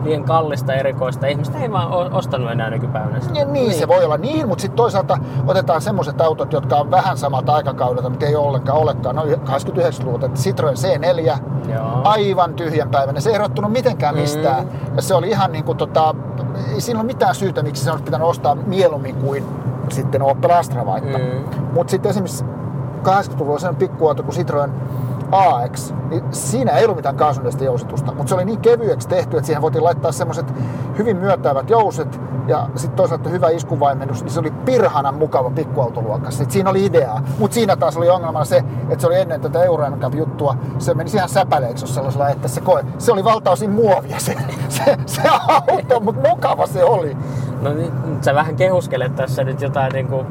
liian 0.03 0.23
kallista 0.23 0.73
erikoista. 0.73 1.27
Ihmiset 1.27 1.55
ei 1.55 1.71
vaan 1.71 2.13
ostanut 2.13 2.51
enää 2.51 2.69
nykypäivänä. 2.69 3.19
sitä. 3.19 3.39
Ja 3.39 3.45
niin, 3.45 3.73
se 3.73 3.87
voi 3.87 4.05
olla 4.05 4.17
niin, 4.17 4.47
mutta 4.47 4.61
sitten 4.61 4.77
toisaalta 4.77 5.17
otetaan 5.47 5.81
semmoiset 5.81 6.21
autot, 6.21 6.53
jotka 6.53 6.75
on 6.75 6.91
vähän 6.91 7.17
samalta 7.17 7.53
aikakaudelta, 7.53 8.09
mutta 8.09 8.25
ei 8.25 8.35
ollenkaan 8.35 8.77
olekaan. 8.77 9.15
No 9.15 9.23
89-luvulta, 9.23 10.25
että 10.25 10.39
Citroen 10.39 10.75
C4, 10.75 11.37
Joo. 11.73 12.01
aivan 12.03 12.53
tyhjänpäiväinen. 12.53 13.21
Se 13.21 13.29
ei 13.29 13.35
erottunut 13.35 13.71
mitenkään 13.71 14.15
mistään. 14.15 14.67
Ja 14.95 15.01
se 15.01 15.15
oli 15.15 15.29
ihan 15.29 15.51
niin 15.51 15.63
kuin 15.63 15.77
tota, 15.77 16.15
ei 16.73 16.81
siinä 16.81 16.99
ole 16.99 17.07
mitään 17.07 17.35
syytä, 17.35 17.63
miksi 17.63 17.83
se 17.83 17.91
olisi 17.91 18.03
pitänyt 18.03 18.27
ostaa 18.27 18.55
mieluummin 18.55 19.15
kuin 19.15 19.45
sitten 19.89 20.21
Opel 20.21 20.51
Astra 20.51 20.85
vaikka. 20.85 21.17
Mm. 21.17 21.23
Mutta 21.73 21.91
sitten 21.91 22.09
esimerkiksi 22.09 22.45
80-luvulla 23.03 23.59
se 23.59 23.67
on 23.67 23.75
pikkuauto 23.75 24.23
kuin 24.23 24.35
Citroen 24.35 24.71
AX, 25.33 25.93
niin 26.09 26.23
siinä 26.31 26.71
ei 26.71 26.83
ollut 26.83 26.97
mitään 26.97 27.15
kaasunneista 27.15 27.63
jousitusta, 27.63 28.13
mutta 28.13 28.29
se 28.29 28.35
oli 28.35 28.45
niin 28.45 28.59
kevyeksi 28.59 29.07
tehty, 29.07 29.37
että 29.37 29.45
siihen 29.45 29.61
voitiin 29.61 29.83
laittaa 29.83 30.11
semmoiset 30.11 30.53
hyvin 30.97 31.17
myötävät 31.17 31.69
jouset 31.69 32.19
ja 32.47 32.69
sitten 32.75 32.95
toisaalta 32.97 33.29
hyvä 33.29 33.49
iskuvaimennus, 33.49 34.23
niin 34.23 34.31
se 34.31 34.39
oli 34.39 34.51
pirhanan 34.51 35.15
mukava 35.15 35.49
pikkuautoluokassa. 35.49 36.43
Et 36.43 36.51
siinä 36.51 36.69
oli 36.69 36.85
ideaa, 36.85 37.21
mutta 37.39 37.55
siinä 37.55 37.75
taas 37.75 37.97
oli 37.97 38.09
ongelmana 38.09 38.45
se, 38.45 38.63
että 38.89 39.01
se 39.01 39.07
oli 39.07 39.19
ennen 39.19 39.41
tätä 39.41 39.63
Euroamcap-juttua, 39.63 40.57
se 40.77 40.93
meni 40.93 41.11
ihan 41.13 41.29
säpäleeksi, 41.29 41.87
sellaisella, 41.87 42.29
että 42.29 42.47
se 42.47 42.61
koe, 42.61 42.85
se 42.97 43.11
oli 43.11 43.23
valtaosin 43.23 43.69
muovia 43.69 44.19
se, 44.19 44.37
se, 44.69 44.97
se 45.05 45.21
auto, 45.47 45.99
mutta 45.99 46.29
mukava 46.29 46.67
se 46.67 46.83
oli. 46.83 47.17
No 47.61 47.73
niin, 47.73 47.91
sä 48.21 48.35
vähän 48.35 48.55
kehuskelet 48.55 49.15
tässä 49.15 49.43
nyt 49.43 49.61
jotain 49.61 49.91
niinku 49.93 50.25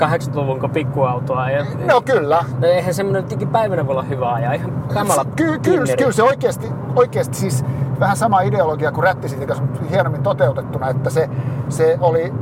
80-luvun 0.00 0.70
pikkuautoa. 0.70 1.50
Ja, 1.50 1.66
No 1.86 2.00
kyllä, 2.00 2.44
no 2.60 2.66
eihän 2.66 2.94
semmonen 2.94 3.24
päivänä 3.52 3.86
voi 3.86 3.92
olla 3.92 4.02
hyvä 4.02 4.32
ajaa. 4.32 4.52
Ihan 4.52 4.72
kamala 4.94 5.24
Ky- 5.24 5.58
kyllä, 5.58 5.96
kyllä 5.96 6.12
se 6.12 6.22
oikeasti, 6.22 6.68
oikeasti 6.96 7.36
siis 7.36 7.64
vähän 8.00 8.16
sama 8.16 8.40
ideologia 8.40 8.92
kuin 8.92 9.04
rättisitin 9.04 9.48
kanssa, 9.48 9.64
mutta 9.64 9.80
hienommin 9.90 10.22
toteutettuna, 10.22 10.88
että 10.88 11.10
se, 11.10 11.30
se 11.68 11.98
oli 12.00 12.32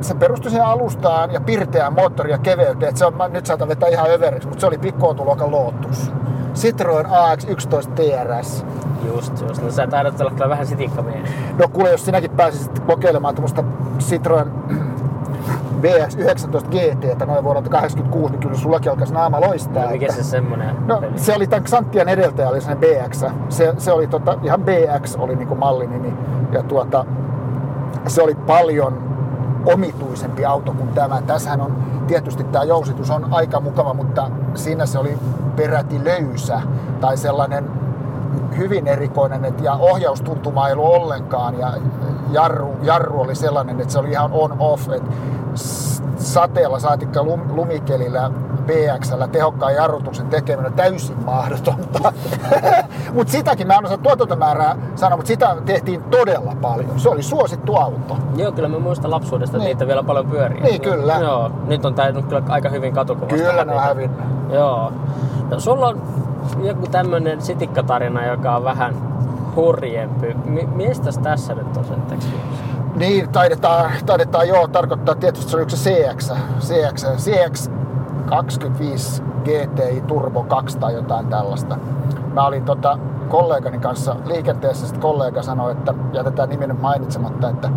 se 0.00 0.14
perustui 0.14 0.50
siihen 0.50 0.66
alustaan 0.66 1.32
ja 1.32 1.40
pirteään 1.40 1.92
moottori 1.92 2.30
ja 2.30 2.38
keveyteen. 2.38 2.88
Että 2.88 2.98
se 2.98 3.06
on, 3.06 3.16
mä 3.16 3.28
nyt 3.28 3.46
saatan 3.46 3.68
vetää 3.68 3.88
ihan 3.88 4.10
överiksi, 4.10 4.48
mutta 4.48 4.60
se 4.60 4.66
oli 4.66 4.78
pikkuautoluokan 4.78 5.50
Lotus. 5.50 6.12
Citroen 6.54 7.06
AX11 7.06 7.90
TRS. 7.94 8.66
Just, 9.06 9.40
just. 9.48 9.62
No 9.62 9.70
sä 9.70 9.86
taidat 9.86 10.20
olla 10.20 10.30
kyllä 10.30 10.48
vähän 10.48 10.66
sitikkamies. 10.66 11.30
No 11.58 11.68
kuule, 11.68 11.90
jos 11.90 12.04
sinäkin 12.04 12.30
pääsisit 12.30 12.78
kokeilemaan 12.78 13.34
tuommoista 13.34 13.64
Citroen 13.98 14.52
VX19 15.86 16.68
GT 16.70 17.26
noin 17.26 17.44
vuodelta 17.44 17.70
86, 17.70 18.32
niin 18.32 18.40
kyllä 18.40 18.56
sullakin 18.56 18.90
alkaisi 18.90 19.14
naama 19.14 19.40
loistaa. 19.40 19.84
No, 19.84 19.90
mikä 19.90 20.06
että- 20.06 20.16
se 20.16 20.22
semmonen 20.22 20.76
No 20.86 20.96
peli? 21.00 21.18
se 21.18 21.34
oli 21.34 21.46
tämän 21.46 21.64
Xantian 21.64 22.08
edeltäjä, 22.08 22.48
oli 22.48 22.60
sellainen 22.60 22.90
BX. 23.08 23.24
Se, 23.48 23.74
se 23.78 23.92
oli 23.92 24.06
tota, 24.06 24.38
ihan 24.42 24.60
BX 24.62 25.16
oli 25.16 25.36
niinku 25.36 25.54
mallinimi. 25.54 26.14
Ja 26.52 26.62
tuota, 26.62 27.04
se 28.06 28.22
oli 28.22 28.34
paljon 28.34 29.06
omituisempi 29.66 30.44
auto 30.44 30.72
kuin 30.72 30.88
tämä. 30.88 31.22
Tässähän 31.22 31.60
on 31.60 31.76
tietysti 32.06 32.44
tämä 32.44 32.64
jousitus 32.64 33.10
on 33.10 33.26
aika 33.30 33.60
mukava, 33.60 33.94
mutta 33.94 34.30
siinä 34.54 34.86
se 34.86 34.98
oli 34.98 35.18
peräti 35.56 36.04
löysä 36.04 36.60
tai 37.00 37.16
sellainen 37.16 37.64
hyvin 38.58 38.86
erikoinen, 38.86 39.44
että 39.44 39.64
ja 39.64 39.72
ohjaustuntuma 39.74 40.66
ei 40.68 40.72
ollut 40.74 41.02
ollenkaan 41.02 41.58
ja 41.58 41.72
jarru, 42.32 42.76
jarru 42.82 43.20
oli 43.20 43.34
sellainen, 43.34 43.80
että 43.80 43.92
se 43.92 43.98
oli 43.98 44.10
ihan 44.10 44.32
on-off, 44.32 44.88
että 44.88 45.10
sateella 46.16 46.78
saatikka 46.78 47.22
lum, 47.22 47.40
lumikelillä 47.48 48.30
BXllä 48.66 49.28
tehokkaan 49.28 49.74
jarrutuksen 49.74 50.26
tekeminen 50.26 50.72
on 50.72 50.76
täysin 50.76 51.24
mahdotonta. 51.24 52.12
mutta 53.14 53.32
sitäkin, 53.32 53.66
mä 53.66 53.74
en 53.74 53.84
osaa 53.84 53.98
tuotantomäärää 53.98 54.76
sanoa, 54.94 55.16
mutta 55.16 55.28
sitä 55.28 55.56
tehtiin 55.66 56.02
todella 56.02 56.56
paljon. 56.62 57.00
Se 57.00 57.08
oli 57.08 57.22
suosittu 57.22 57.76
auto. 57.76 58.16
Joo, 58.36 58.52
kyllä 58.52 58.68
mä 58.68 58.78
muistan 58.78 59.10
lapsuudesta, 59.10 59.56
että 59.56 59.64
Niin. 59.64 59.74
niitä 59.74 59.86
vielä 59.86 60.02
paljon 60.02 60.26
pyörii. 60.26 60.60
Niin, 60.60 60.80
kyllä. 60.80 61.14
Joo, 61.14 61.50
nyt 61.66 61.84
on 61.84 61.94
tainnut 61.94 62.26
kyllä 62.26 62.42
aika 62.48 62.68
hyvin 62.68 62.92
katukuvasta 62.94 63.36
Kyllä 63.36 63.64
ne 63.64 63.74
on 63.74 63.80
hävinnyt. 63.80 64.20
Joo. 64.50 64.92
No, 65.50 65.60
sulla 65.60 65.86
on 65.88 66.02
joku 66.62 66.86
tämmönen 66.86 67.42
sitikkatarina, 67.42 68.26
joka 68.26 68.56
on 68.56 68.64
vähän 68.64 68.94
hurjempi. 69.56 70.34
Mi- 70.44 70.68
mistäs 70.74 71.18
tässä 71.18 71.54
nyt 71.54 71.76
on 71.76 71.84
sen 71.84 72.02
teksti? 72.02 72.34
Niin, 72.94 73.28
taidetaan, 73.28 73.90
taidetaan 74.06 74.48
joo 74.48 74.68
tarkoittaa 74.68 75.14
tietysti 75.14 75.50
se 75.50 75.56
oli 75.56 75.62
yksi 75.62 75.90
CX, 75.90 76.32
CX, 76.60 77.06
CX 77.16 77.70
25 78.26 79.22
GTI 79.44 80.00
Turbo 80.00 80.42
2 80.42 80.78
tai 80.78 80.94
jotain 80.94 81.26
tällaista. 81.26 81.78
Mä 82.32 82.46
olin 82.46 82.64
tota, 82.64 82.98
kollegani 83.28 83.78
kanssa 83.78 84.16
liikenteessä, 84.24 84.86
sitten 84.86 85.02
kollega 85.02 85.42
sanoi, 85.42 85.72
että 85.72 85.94
jätetään 86.12 86.48
nimi 86.48 86.66
nyt 86.66 86.80
mainitsematta, 86.80 87.48
että, 87.48 87.70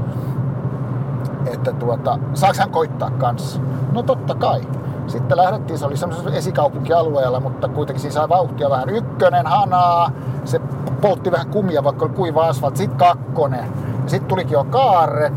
että 1.53 1.71
tuota, 1.74 2.19
saaks 2.33 2.59
hän 2.59 2.69
koittaa 2.69 3.12
kanssa? 3.12 3.62
No 3.91 4.03
totta 4.03 4.36
kai. 4.36 4.62
Sitten 5.07 5.38
lähdettiin, 5.38 5.79
se 5.79 5.86
oli 5.86 5.98
semmoisella 5.98 6.36
esikaupunkialueella, 6.36 7.39
mutta 7.39 7.67
kuitenkin 7.67 8.01
siinä 8.01 8.13
sai 8.13 8.29
vauhtia 8.29 8.69
vähän. 8.69 8.89
Ykkönen, 8.89 9.48
hanaa, 9.48 10.12
se 10.50 10.60
poltti 11.01 11.32
vähän 11.32 11.48
kumia, 11.48 11.84
vaikka 11.84 12.06
oli 12.06 12.13
kuiva 12.13 12.48
asfalt. 12.48 12.77
Sitten 12.77 12.98
kakkonen. 12.98 13.65
Sitten 14.06 14.27
tulikin 14.27 14.53
jo 14.53 14.63
kaarre. 14.63 15.32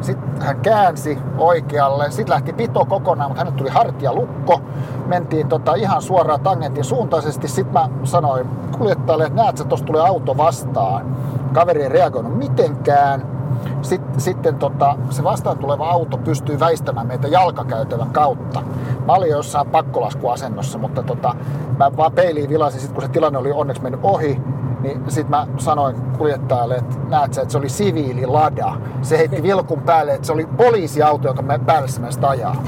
Sitten 0.00 0.42
hän 0.42 0.60
käänsi 0.60 1.18
oikealle. 1.38 2.10
Sitten 2.10 2.32
lähti 2.34 2.52
pito 2.52 2.84
kokonaan, 2.84 3.30
mutta 3.30 3.40
hänelle 3.40 3.58
tuli 3.58 3.70
hartialukko. 3.70 4.60
Mentiin 5.06 5.48
tota 5.48 5.74
ihan 5.74 6.02
suoraan 6.02 6.40
tangentin 6.40 6.84
suuntaisesti. 6.84 7.48
Sitten 7.48 7.72
mä 7.72 7.88
sanoin 8.04 8.46
kuljettajalle, 8.78 9.24
että 9.24 9.42
näet 9.42 9.56
sä, 9.56 9.64
tuossa 9.64 9.86
tulee 9.86 10.02
auto 10.02 10.36
vastaan. 10.36 11.16
Kaveri 11.52 11.82
ei 11.82 11.88
reagoinut 11.88 12.38
mitenkään. 12.38 13.38
Sitten, 13.82 14.20
sitten 14.20 14.54
tota, 14.54 14.96
se 15.10 15.24
vastaan 15.24 15.58
tuleva 15.58 15.90
auto 15.90 16.16
pystyy 16.16 16.60
väistämään 16.60 17.06
meitä 17.06 17.28
jalkakäytävän 17.28 18.10
kautta. 18.10 18.62
Mä 19.08 19.14
olin 19.14 19.30
jossain 19.30 19.68
pakkolaskuasennossa, 19.68 20.78
mutta 20.78 21.02
tota, 21.02 21.34
mä 21.78 21.96
vaan 21.96 22.12
peiliin 22.12 22.48
vilasin, 22.48 22.80
sit 22.80 22.92
kun 22.92 23.02
se 23.02 23.08
tilanne 23.08 23.38
oli 23.38 23.52
onneksi 23.52 23.82
mennyt 23.82 24.00
ohi, 24.02 24.40
niin 24.80 25.02
sitten 25.08 25.30
mä 25.30 25.46
sanoin 25.58 25.96
kuljettajalle, 26.18 26.76
että 26.76 26.96
näet 27.08 27.34
sä, 27.34 27.42
että 27.42 27.52
se 27.52 27.58
oli 27.58 27.68
siviili 27.68 28.26
lada. 28.26 28.72
Se 29.02 29.18
heitti 29.18 29.42
vilkun 29.42 29.82
päälle, 29.82 30.14
että 30.14 30.26
se 30.26 30.32
oli 30.32 30.48
poliisiauto, 30.56 31.28
joka 31.28 31.42
mä 31.42 31.58
päälle 31.58 31.88
se 31.88 32.00
ajaa. 32.26 32.62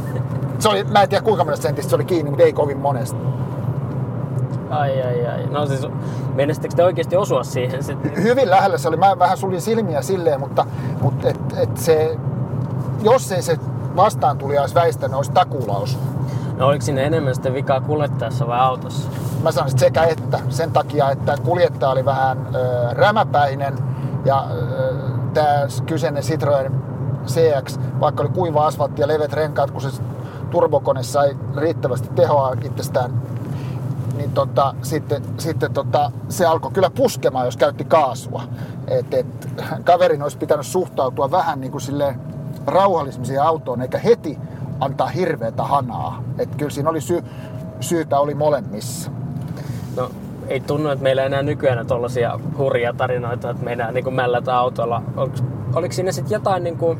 Se 0.58 0.68
oli, 0.68 0.84
mä 0.84 1.02
en 1.02 1.08
tiedä 1.08 1.24
kuinka 1.24 1.44
monesta 1.44 1.62
sentistä 1.62 1.90
se 1.90 1.96
oli 1.96 2.04
kiinni, 2.04 2.30
mutta 2.30 2.44
ei 2.44 2.52
kovin 2.52 2.78
monesta. 2.78 3.18
Ai 4.70 5.02
ai 5.02 5.26
ai. 5.26 5.46
No 5.46 5.66
siis, 5.66 5.86
menestittekö 6.34 6.74
te 6.76 6.84
oikeasti 6.84 7.16
osua 7.16 7.44
siihen 7.44 7.82
sitten? 7.82 8.22
hyvin 8.22 8.50
lähellä 8.50 8.78
se 8.78 8.88
oli. 8.88 8.96
Mä 8.96 9.18
vähän 9.18 9.38
suljin 9.38 9.60
silmiä 9.60 10.02
silleen, 10.02 10.40
mutta, 10.40 10.66
mutta 11.02 11.28
et, 11.28 11.40
et 11.56 11.76
se, 11.76 12.18
jos 13.02 13.32
ei 13.32 13.42
se 13.42 13.58
vastaan 13.96 14.38
tuli 14.38 14.58
olisi 14.58 14.74
väistänyt, 14.74 15.16
olisi 15.16 15.32
takuulaus. 15.32 15.98
No 16.60 16.66
oliko 16.66 16.84
sinne 16.84 17.04
enemmän 17.04 17.34
sitten 17.34 17.54
vikaa 17.54 17.80
kuljettajassa 17.80 18.46
vai 18.46 18.58
autossa? 18.58 19.10
Mä 19.42 19.52
sanoisin 19.52 19.78
sekä 19.78 20.04
että. 20.04 20.40
Sen 20.48 20.70
takia, 20.70 21.10
että 21.10 21.36
kuljettaja 21.44 21.90
oli 21.90 22.04
vähän 22.04 22.46
ö, 22.54 22.58
rämäpäinen 22.92 23.74
ja 24.24 24.46
tämä 25.34 25.66
kyseinen 25.86 26.22
Citroen 26.22 26.72
CX, 27.26 27.78
vaikka 28.00 28.22
oli 28.22 28.30
kuiva 28.30 28.66
asfaltti 28.66 29.00
ja 29.00 29.08
levet 29.08 29.32
renkaat, 29.32 29.70
kun 29.70 29.80
se 29.80 30.02
turbokone 30.50 31.02
sai 31.02 31.36
riittävästi 31.56 32.08
tehoa 32.14 32.56
itsestään, 32.62 33.22
niin 34.16 34.32
tota, 34.32 34.74
sitten, 34.82 35.22
sitten 35.38 35.72
tota, 35.72 36.12
se 36.28 36.46
alkoi 36.46 36.72
kyllä 36.72 36.90
puskemaan, 36.90 37.44
jos 37.44 37.56
käytti 37.56 37.84
kaasua. 37.84 38.42
Et, 38.88 39.14
et, 39.14 39.48
kaverin 39.84 40.22
olisi 40.22 40.38
pitänyt 40.38 40.66
suhtautua 40.66 41.30
vähän 41.30 41.60
niin 41.60 41.72
kuin 41.72 41.82
silleen 41.82 42.20
rauhallisemmin 42.66 43.42
autoon, 43.42 43.82
eikä 43.82 43.98
heti 43.98 44.38
antaa 44.80 45.08
hirveätä 45.08 45.62
hanaa. 45.62 46.22
Et 46.38 46.56
kyllä 46.56 46.70
siinä 46.70 46.90
oli 46.90 47.00
sy, 47.00 47.24
syytä 47.80 48.20
oli 48.20 48.34
molemmissa. 48.34 49.10
No 49.96 50.10
ei 50.48 50.60
tunnu, 50.60 50.88
että 50.88 51.02
meillä 51.02 51.22
enää 51.22 51.42
nykyään 51.42 51.86
tollasia 51.86 52.40
hurjia 52.58 52.92
tarinoita, 52.92 53.50
että 53.50 53.64
mennään 53.64 53.94
niin 53.94 54.14
mällätä 54.14 54.58
autolla. 54.58 55.02
Oliko, 55.16 55.36
oliko 55.74 55.92
siinä 55.92 56.12
sitten 56.12 56.34
jotain 56.34 56.64
niin 56.64 56.78
kuin, 56.78 56.98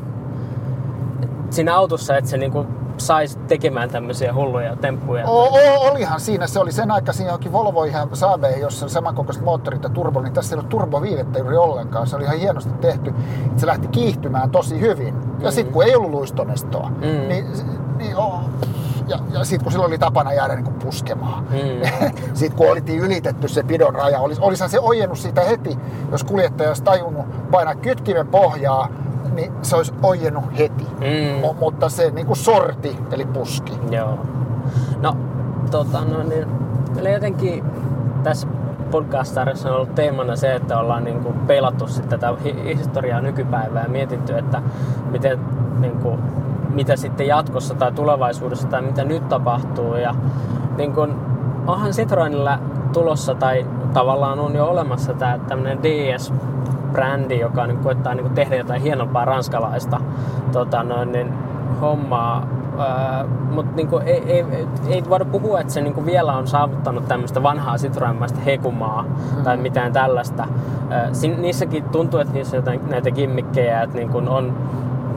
siinä 1.49 1.75
autossa, 1.75 2.17
että 2.17 2.29
se 2.29 2.37
niin 2.37 2.51
kuin 2.51 2.67
saisi 2.97 3.39
tekemään 3.39 3.89
tämmöisiä 3.89 4.33
hulluja 4.33 4.75
temppuja? 4.75 5.25
O, 5.27 5.43
o, 5.43 5.91
olihan 5.91 6.19
siinä, 6.19 6.47
se 6.47 6.59
oli 6.59 6.71
sen 6.71 6.91
aika 6.91 7.13
siinä 7.13 7.29
johonkin 7.29 7.51
Volvo 7.51 7.83
ihan 7.83 8.15
Saabeihin, 8.15 8.61
jossa 8.61 8.85
oli 8.85 8.91
samankokoiset 8.91 9.43
moottorit 9.43 9.83
ja 9.83 9.89
turbo, 9.89 10.21
niin 10.21 10.33
tässä 10.33 10.55
ei 10.55 10.57
ollut 10.57 10.69
turboviivettä 10.69 11.39
juuri 11.39 11.57
ollenkaan. 11.57 12.07
Se 12.07 12.15
oli 12.15 12.23
ihan 12.23 12.39
hienosti 12.39 12.73
tehty. 12.81 13.13
Se 13.57 13.67
lähti 13.67 13.87
kiihtymään 13.87 14.51
tosi 14.51 14.79
hyvin. 14.79 15.15
Ja 15.41 15.51
sitten 15.51 15.73
kun 15.73 15.83
ei 15.83 15.95
ollut 15.95 16.11
luistonestoa, 16.11 16.89
Mm. 16.89 17.27
niin, 17.27 17.45
niin 17.97 18.15
oh, 18.17 18.39
ja, 19.07 19.19
ja 19.33 19.43
sitten 19.43 19.63
kun 19.63 19.71
silloin 19.71 19.89
oli 19.89 19.97
tapana 19.97 20.33
jäädä 20.33 20.55
niin 20.55 20.63
kuin 20.63 20.73
puskemaan. 20.75 21.43
Mm. 21.43 22.09
sitten 22.33 22.57
kun 22.57 22.69
oltiin 22.71 22.99
ylitetty 22.99 23.47
se 23.47 23.63
pidon 23.63 23.95
raja, 23.95 24.19
olis, 24.19 24.39
olisihan 24.39 24.69
se 24.69 24.79
ojennut 24.79 25.17
siitä 25.19 25.41
heti, 25.41 25.77
jos 26.11 26.23
kuljettaja 26.23 26.69
olisi 26.69 26.83
tajunnut 26.83 27.25
painaa 27.51 27.75
kytkimen 27.75 28.27
pohjaa, 28.27 28.87
niin 29.33 29.51
se 29.61 29.75
olisi 29.75 29.93
ojennut 30.03 30.43
heti. 30.57 30.83
Mm. 30.83 31.47
M- 31.49 31.59
mutta 31.59 31.89
se 31.89 32.11
niin 32.11 32.27
kuin 32.27 32.37
sorti, 32.37 32.97
eli 33.11 33.25
puski. 33.25 33.73
Joo. 33.91 34.17
No, 35.01 35.17
tota, 35.71 36.01
no 36.01 36.23
niin, 36.23 36.47
meillä 36.93 37.09
jotenkin 37.09 37.63
tässä 38.23 38.47
podcast 38.91 39.37
on 39.65 39.71
ollut 39.71 39.95
teemana 39.95 40.35
se, 40.35 40.55
että 40.55 40.79
ollaan 40.79 41.03
niin 41.03 41.19
kuin 41.19 41.35
peilattu 41.47 41.87
sitten 41.87 42.19
tätä 42.19 42.33
historiaa 42.77 43.21
nykypäivää 43.21 43.83
ja 43.83 43.89
mietitty, 43.89 44.37
että 44.37 44.61
miten, 45.11 45.39
niin 45.79 45.97
kuin, 45.97 46.19
mitä 46.69 46.95
sitten 46.95 47.27
jatkossa 47.27 47.75
tai 47.75 47.91
tulevaisuudessa 47.91 48.67
tai 48.67 48.81
mitä 48.81 49.03
nyt 49.03 49.29
tapahtuu. 49.29 49.95
Ja 49.95 50.15
niin 50.77 50.93
kuin, 50.93 51.15
onhan 51.67 51.91
Citroenilla 51.91 52.59
tulossa 52.93 53.35
tai 53.35 53.65
tavallaan 53.93 54.39
on 54.39 54.55
jo 54.55 54.65
olemassa 54.65 55.13
tämä 55.13 55.39
tämmöinen 55.47 55.79
DS-brändi, 55.83 57.39
joka 57.39 57.67
niin 57.67 57.77
koittaa 57.77 58.13
niin 58.13 58.33
tehdä 58.33 58.55
jotain 58.55 58.81
hienompaa 58.81 59.25
ranskalaista 59.25 60.01
tota, 60.51 60.83
noin, 60.83 61.11
niin, 61.11 61.33
hommaa 61.81 62.47
Öö, 62.73 63.27
mutta 63.51 63.75
niinku, 63.75 63.97
ei, 63.97 64.23
ei, 64.31 64.45
ei, 64.87 65.03
voida 65.09 65.25
puhua, 65.25 65.59
että 65.59 65.73
se 65.73 65.81
niinku 65.81 66.05
vielä 66.05 66.33
on 66.33 66.47
saavuttanut 66.47 67.07
tämmöistä 67.07 67.43
vanhaa 67.43 67.77
citroenmaista 67.77 68.39
hekumaa 68.39 69.03
mm. 69.03 69.43
tai 69.43 69.57
mitään 69.57 69.93
tällaista. 69.93 70.47
Öö, 70.91 71.31
niissäkin 71.37 71.83
tuntuu, 71.83 72.19
että 72.19 72.33
niissä 72.33 72.57
on 72.57 72.63
jotain 72.63 72.89
näitä 72.89 73.11
gimmikkejä, 73.11 73.81
että 73.81 73.97
niinku 73.97 74.17
on 74.17 74.53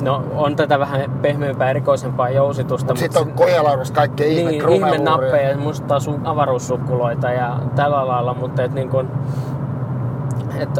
No 0.02 0.22
on 0.36 0.56
tätä 0.56 0.78
vähän 0.78 1.10
pehmeämpää, 1.22 1.70
erikoisempaa 1.70 2.30
jousitusta. 2.30 2.92
Mut 2.92 2.98
sitten 2.98 3.22
on 3.22 3.32
kojalaudus 3.32 3.90
kaikkea 3.90 4.26
ihme 4.26 4.50
niin, 4.50 4.68
ihme 4.68 4.98
nappeja, 4.98 5.56
musta 5.56 6.00
sun 6.00 6.20
avaruussukkuloita 6.24 7.30
ja 7.30 7.58
tällä 7.74 8.06
lailla, 8.06 8.34
mutta 8.34 8.62
et 8.62 8.72
niin 8.72 8.88
kun, 8.88 9.10
et 10.58 10.78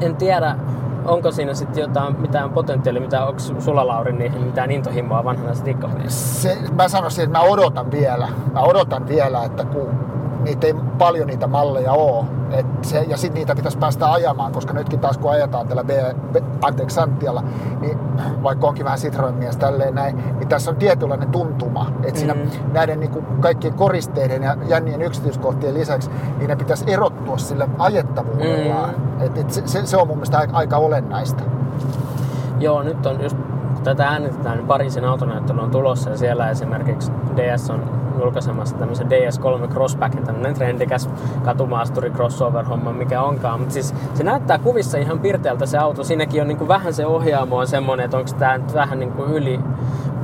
en 0.00 0.16
tiedä, 0.16 0.56
onko 1.04 1.32
siinä 1.32 1.54
sitten 1.54 1.80
jotain, 1.82 2.20
mitään 2.20 2.50
potentiaalia, 2.50 3.02
mitä 3.02 3.24
onko 3.24 3.40
sulla 3.58 3.86
Lauri 3.86 4.12
niihin 4.12 4.42
mitään 4.42 4.70
intohimoa 4.70 5.24
vanhana 5.24 5.54
se 5.54 6.58
Mä 6.76 6.88
sanoisin, 6.88 7.24
että 7.24 7.38
mä 7.38 7.44
odotan 7.44 7.90
vielä. 7.90 8.28
Mä 8.52 8.60
odotan 8.60 9.08
vielä, 9.08 9.44
että 9.44 9.64
kun 9.64 10.09
niitä 10.44 10.66
ei 10.66 10.74
paljon 10.98 11.26
niitä 11.26 11.46
malleja 11.46 11.92
ole. 11.92 12.24
Et 12.50 12.66
se, 12.82 13.02
ja 13.08 13.16
sitten 13.16 13.38
niitä 13.38 13.54
pitäisi 13.54 13.78
päästä 13.78 14.12
ajamaan, 14.12 14.52
koska 14.52 14.74
nytkin 14.74 15.00
taas 15.00 15.18
kun 15.18 15.30
ajetaan 15.30 15.68
tällä 15.68 15.84
B, 15.84 15.90
B, 16.32 16.36
anteeksi, 16.62 16.94
Santialla, 16.94 17.44
niin 17.80 17.98
vaikka 18.42 18.66
onkin 18.66 18.84
vähän 18.84 18.98
Citroen 18.98 19.34
mies 19.34 19.56
tälleen 19.56 19.94
näin, 19.94 20.16
niin 20.38 20.48
tässä 20.48 20.70
on 20.70 20.76
tietynlainen 20.76 21.30
tuntuma. 21.30 21.92
Että 22.04 22.20
siinä 22.20 22.34
mm-hmm. 22.34 22.72
näiden 22.72 23.00
niin 23.00 23.10
kuin 23.10 23.24
kaikkien 23.40 23.74
koristeiden 23.74 24.42
ja 24.42 24.56
jännien 24.68 25.02
yksityiskohtien 25.02 25.74
lisäksi, 25.74 26.10
niin 26.38 26.48
ne 26.48 26.56
pitäisi 26.56 26.84
erottua 26.92 27.38
sillä 27.38 27.68
ajettavuudellaan. 27.78 28.90
Mm-hmm. 28.90 29.26
Et, 29.26 29.38
et 29.38 29.50
se, 29.50 29.86
se, 29.86 29.96
on 29.96 30.06
mun 30.06 30.16
mielestä 30.16 30.38
aika, 30.38 30.56
aika 30.56 30.76
olennaista. 30.76 31.42
Joo, 32.60 32.82
nyt 32.82 33.06
on 33.06 33.22
just 33.22 33.36
tätä 33.84 34.08
äänitetään, 34.08 34.56
niin 34.56 34.66
Pariisin 34.66 35.04
autonäyttely 35.04 35.60
on 35.60 35.70
tulossa 35.70 36.10
ja 36.10 36.16
siellä 36.16 36.50
esimerkiksi 36.50 37.12
DS 37.36 37.70
on 37.70 38.00
julkaisemassa 38.18 38.76
tämmöisen 38.76 39.06
DS3 39.06 39.68
Crosspackin, 39.68 40.24
tämmöinen 40.24 40.54
trendikäs 40.54 41.10
katumaasturi 41.44 42.10
crossover-homma, 42.10 42.92
mikä 42.92 43.22
onkaan. 43.22 43.60
Mutta 43.60 43.72
siis 43.72 43.94
se 44.14 44.24
näyttää 44.24 44.58
kuvissa 44.58 44.98
ihan 44.98 45.18
pirteältä 45.18 45.66
se 45.66 45.78
auto. 45.78 46.04
Siinäkin 46.04 46.42
on 46.42 46.48
niinku 46.48 46.68
vähän 46.68 46.94
se 46.94 47.06
ohjaamo 47.06 47.56
on 47.56 47.66
semmonen, 47.66 48.04
että 48.04 48.16
onko 48.16 48.30
tämä 48.38 48.58
nyt 48.58 48.74
vähän 48.74 48.98
niinku 48.98 49.24
yli 49.24 49.60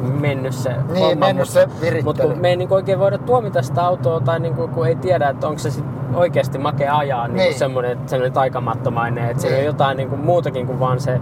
mennyt 0.00 0.52
se 0.52 0.70
niin, 0.70 1.04
homma, 1.04 1.26
mennyt 1.26 1.48
se 1.48 1.68
Mutta 2.04 2.22
kun 2.22 2.38
me 2.38 2.48
ei 2.48 2.56
niinku 2.56 2.74
oikein 2.74 2.98
voida 2.98 3.18
tuomita 3.18 3.62
sitä 3.62 3.86
autoa 3.86 4.20
tai 4.20 4.40
niinku, 4.40 4.68
kun 4.68 4.86
ei 4.86 4.96
tiedä, 4.96 5.28
että 5.28 5.48
onko 5.48 5.58
se 5.58 5.70
sit 5.70 5.84
oikeasti 6.14 6.58
makea 6.58 6.98
ajaa 6.98 7.28
niin. 7.28 7.36
Niin 7.36 7.54
semmoinen, 7.54 7.98
semmoinen 8.06 8.32
taikamattomainen, 8.32 9.24
että 9.24 9.32
niin. 9.32 9.40
se 9.40 9.48
on 9.48 9.54
niin. 9.54 9.66
jotain 9.66 9.96
niinku 9.96 10.16
muutakin 10.16 10.66
kuin 10.66 10.80
vaan 10.80 11.00
se 11.00 11.20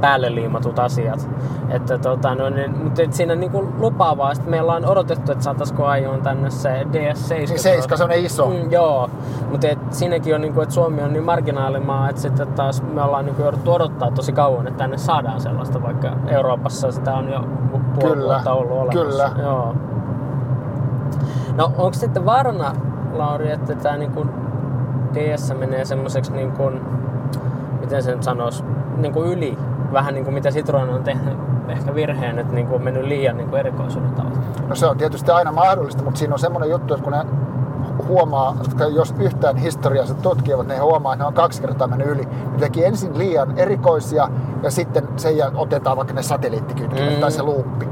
päälle 0.00 0.34
liimatut 0.34 0.78
asiat. 0.78 1.28
Että, 1.68 1.98
tota, 1.98 2.34
no, 2.34 2.50
niin, 2.50 2.78
mutta 2.84 3.02
et 3.02 3.12
siinä 3.12 3.34
niin 3.34 3.50
kuin 3.50 3.68
lupaavaa. 3.78 4.34
Sitten 4.34 4.50
meillä 4.50 4.72
on 4.72 4.84
odotettu, 4.84 5.32
että 5.32 5.44
saataisiko 5.44 5.86
ajoon 5.86 6.22
tänne 6.22 6.50
se 6.50 6.86
DS7. 6.92 7.34
Niin 7.34 7.58
7, 7.58 7.98
se 7.98 8.04
on 8.04 8.12
iso. 8.12 8.46
Mm, 8.46 8.70
joo, 8.70 9.10
mutta 9.50 9.68
et, 9.68 9.78
siinäkin 9.90 10.34
on, 10.34 10.40
niin 10.40 10.54
kuin, 10.54 10.62
että 10.62 10.74
Suomi 10.74 11.02
on 11.02 11.12
niin 11.12 11.24
marginaalimaa, 11.24 12.08
että 12.10 12.22
sitten 12.22 12.46
taas 12.46 12.82
me 12.82 13.02
ollaan 13.02 13.24
niin 13.24 13.34
kuin, 13.34 13.44
jouduttu 13.44 13.72
odottaa 13.72 14.10
tosi 14.10 14.32
kauan, 14.32 14.66
että 14.66 14.78
tänne 14.78 14.98
saadaan 14.98 15.40
sellaista, 15.40 15.82
vaikka 15.82 16.12
Euroopassa 16.26 16.92
sitä 16.92 17.14
on 17.14 17.32
jo 17.32 17.40
puoli 17.94 18.14
kyllä, 18.14 18.34
vuotta 18.34 18.52
ollut 18.52 18.78
olemassa. 18.78 19.00
Kyllä. 19.00 19.30
Joo. 19.42 19.74
No 21.56 21.64
onko 21.64 21.92
sitten 21.92 22.26
varna, 22.26 22.72
Lauri, 23.12 23.50
että 23.50 23.74
tämä 23.74 23.96
niin 23.96 24.12
kuin 24.12 24.30
DS 25.14 25.52
menee 25.58 25.84
semmoiseksi 25.84 26.32
niin 26.32 26.52
kuin, 26.52 26.80
miten 27.88 28.02
sen 28.02 28.22
sanoisi, 28.22 28.64
niin 28.96 29.12
kuin 29.12 29.32
yli 29.32 29.58
vähän 29.92 30.14
niin 30.14 30.24
kuin 30.24 30.34
mitä 30.34 30.50
Citroen 30.50 30.90
on 30.90 31.04
tehnyt 31.04 31.34
ehkä 31.68 31.94
virheen, 31.94 32.38
että 32.38 32.54
niin 32.54 32.66
kuin 32.66 32.76
on 32.76 32.84
mennyt 32.84 33.04
liian 33.04 33.36
niin 33.36 33.48
kuin 33.48 33.60
erikoisuuden 33.60 34.10
tavalla. 34.10 34.38
No 34.68 34.74
se 34.74 34.86
on 34.86 34.98
tietysti 34.98 35.30
aina 35.30 35.52
mahdollista, 35.52 36.02
mutta 36.02 36.18
siinä 36.18 36.34
on 36.34 36.38
semmoinen 36.38 36.70
juttu, 36.70 36.94
että 36.94 37.04
kun 37.04 37.12
ne 37.12 37.24
huomaa, 38.08 38.56
että 38.64 38.84
jos 38.84 39.14
yhtään 39.18 39.56
historiassa 39.56 40.14
tutkivat, 40.14 40.66
ne 40.66 40.78
huomaa, 40.78 41.12
että 41.12 41.24
ne 41.24 41.28
on 41.28 41.34
kaksi 41.34 41.60
kertaa 41.60 41.88
mennyt 41.88 42.08
yli. 42.08 42.24
Ne 42.24 42.58
teki 42.58 42.84
ensin 42.84 43.18
liian 43.18 43.58
erikoisia 43.58 44.28
ja 44.62 44.70
sitten 44.70 45.08
sen 45.16 45.34
otetaan 45.54 45.96
vaikka 45.96 46.14
ne 46.14 46.22
satelliittikytkimet 46.22 47.14
mm. 47.14 47.20
tai 47.20 47.32
se 47.32 47.42
luuppi. 47.42 47.88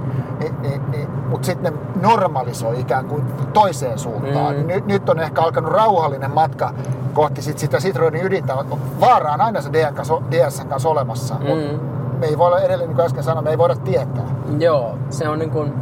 Mutta 1.37 1.47
sitten 1.47 1.73
ne 1.73 1.81
normalisoi 2.03 2.81
ikään 2.81 3.05
kuin 3.05 3.23
toiseen 3.53 3.99
suuntaan. 3.99 4.57
Mm. 4.57 4.67
Nyt, 4.67 4.87
nyt 4.87 5.09
on 5.09 5.21
ehkä 5.21 5.43
alkanut 5.43 5.73
rauhallinen 5.73 6.31
matka 6.31 6.75
kohti 7.15 7.43
sit 7.43 7.59
sitä 7.59 7.79
Citroenin 7.79 8.25
ydintä. 8.25 8.55
Vaara 9.01 9.33
on 9.33 9.41
aina 9.41 9.61
se 9.61 9.71
DS 9.73 10.65
kanssa 10.69 10.89
olemassa. 10.89 11.35
Mm. 11.35 11.81
Me 12.19 12.27
ei 12.27 12.39
voida 12.39 12.59
edelleen, 12.59 12.89
niin 12.89 12.97
kuin 12.97 13.07
äsken 13.07 13.25
sanoin, 13.25 13.45
me 13.45 13.51
ei 13.51 13.59
voida 13.59 13.77
tietää. 13.77 14.25
Joo, 14.59 14.99
se 15.11 15.29
on 15.29 15.39
niin 15.39 15.51
kuin 15.51 15.73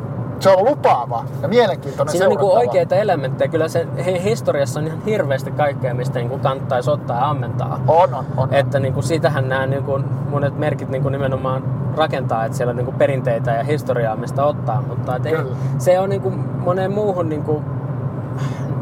se 0.45 0.51
on 0.51 0.65
lupaava 0.65 1.25
ja 1.43 1.49
mielenkiintoinen 1.49 2.13
Siinä 2.13 2.27
on 2.27 2.31
niinku 2.31 2.53
oikeita 2.53 2.97
elementtejä. 2.97 3.49
Kyllä 3.49 3.69
se 3.69 3.87
historiassa 4.25 4.81
on 4.81 4.87
ihan 4.87 5.03
hirveästi 5.07 5.51
kaikkea, 5.51 5.95
mistä 5.95 6.19
niinku 6.19 6.39
kannattaisi 6.39 6.91
ottaa 6.91 7.19
ja 7.19 7.31
ammentaa. 7.31 7.81
On, 7.89 8.15
on, 8.15 8.25
on. 8.37 8.55
Että 8.55 8.79
niinku 8.81 9.03
sitähän 9.03 9.49
nämä 9.49 9.67
niinku 9.67 10.01
monet 10.31 10.59
merkit 10.59 10.89
niinku 10.89 11.09
nimenomaan 11.09 11.63
rakentaa, 11.97 12.45
että 12.45 12.57
siellä 12.57 12.71
on 12.71 12.77
niinku 12.77 12.93
perinteitä 12.93 13.51
ja 13.51 13.65
historiaa, 13.65 14.17
mistä 14.17 14.45
ottaa. 14.45 14.83
Mutta 14.89 15.17
et 15.17 15.27
ei, 15.27 15.37
se 15.79 16.01
on 16.01 16.11
niinku 16.11 16.31
moneen 16.59 16.93
muuhun 16.93 17.29
niinku 17.29 17.63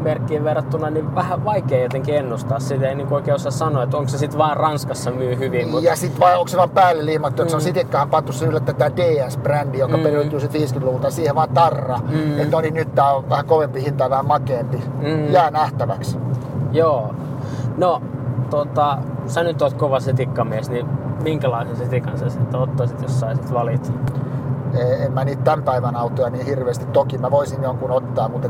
merkkiin 0.03 0.43
verrattuna 0.43 0.89
niin 0.89 1.15
vähän 1.15 1.45
vaikea 1.45 1.83
jotenkin 1.83 2.15
ennustaa. 2.15 2.59
Sitä 2.59 2.89
ei 2.89 2.95
niin 2.95 3.13
oikein 3.13 3.35
osaa 3.35 3.51
sanoa, 3.51 3.83
että 3.83 3.97
onko 3.97 4.09
se 4.09 4.17
sitten 4.17 4.37
vaan 4.37 4.57
Ranskassa 4.57 5.11
myy 5.11 5.37
hyvin. 5.37 5.69
Mutta... 5.69 5.89
Ja 5.89 5.95
sitten 5.95 6.19
vai 6.19 6.35
onko 6.35 6.47
se 6.47 6.57
vaan 6.57 6.69
päälle 6.69 7.05
liimattu, 7.05 7.41
että 7.41 7.43
mm. 7.43 7.49
se 7.49 7.55
on 7.55 7.61
mm. 7.61 7.75
sitikkahan 7.75 8.09
se 8.29 8.45
yllättää 8.45 8.75
tämä 8.75 8.89
DS-brändi, 8.89 9.77
joka 9.77 9.97
mm. 9.97 10.03
periytyy 10.03 10.39
sitten 10.39 10.61
50-luvulta, 10.61 11.11
siihen 11.11 11.35
vaan 11.35 11.49
tarra. 11.49 11.97
Mm. 11.97 12.39
Että 12.39 12.55
no 12.57 12.61
niin 12.61 12.73
nyt 12.73 12.95
tää 12.95 13.13
on 13.13 13.29
vähän 13.29 13.45
kovempi 13.45 13.83
hinta 13.83 14.09
vähän 14.09 14.25
makeampi. 14.25 14.77
Mm. 14.77 15.33
Jää 15.33 15.51
nähtäväksi. 15.51 16.17
Joo. 16.71 17.15
No, 17.77 18.01
tota, 18.49 18.97
sä 19.27 19.43
nyt 19.43 19.61
oot 19.61 19.73
kova 19.73 19.99
setikkamies, 19.99 20.69
niin 20.69 20.85
minkälaisen 21.23 21.77
setikan 21.77 22.17
sä 22.17 22.29
sitten 22.29 22.59
ottaisit, 22.59 23.01
jos 23.01 23.19
saisit 23.19 23.53
valita? 23.53 23.91
en 25.05 25.13
mä 25.13 25.25
niitä 25.25 25.43
tämän 25.43 25.63
päivän 25.63 25.95
autoja 25.95 26.29
niin 26.29 26.45
hirveästi. 26.45 26.85
Toki 26.85 27.17
mä 27.17 27.31
voisin 27.31 27.63
jonkun 27.63 27.91
ottaa, 27.91 28.29
mutta 28.29 28.49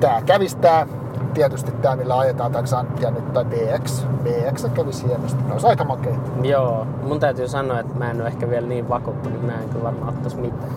tää 0.00 0.22
kävis 0.22 0.56
tää 0.56 0.86
tietysti 1.34 1.72
tämä, 1.72 1.96
millä 1.96 2.18
ajetaan 2.18 2.52
tai 2.52 2.62
Xantia 2.62 3.10
nyt, 3.10 3.32
tai 3.32 3.44
BX. 3.44 4.06
BX 4.22 4.66
kävisi 4.74 5.06
hienosti. 5.06 5.42
Ne 5.42 5.52
olisi 5.52 5.66
aika 5.66 5.84
makeita. 5.84 6.30
Joo, 6.42 6.86
mun 7.02 7.20
täytyy 7.20 7.48
sanoa, 7.48 7.80
että 7.80 7.94
mä 7.94 8.10
en 8.10 8.20
ole 8.20 8.28
ehkä 8.28 8.50
vielä 8.50 8.66
niin 8.66 8.88
vakuuttunut, 8.88 9.46
mä 9.46 9.52
en 9.52 9.68
kyllä 9.68 9.84
varmaan 9.84 10.08
ottaisi 10.08 10.36
mitään. 10.36 10.70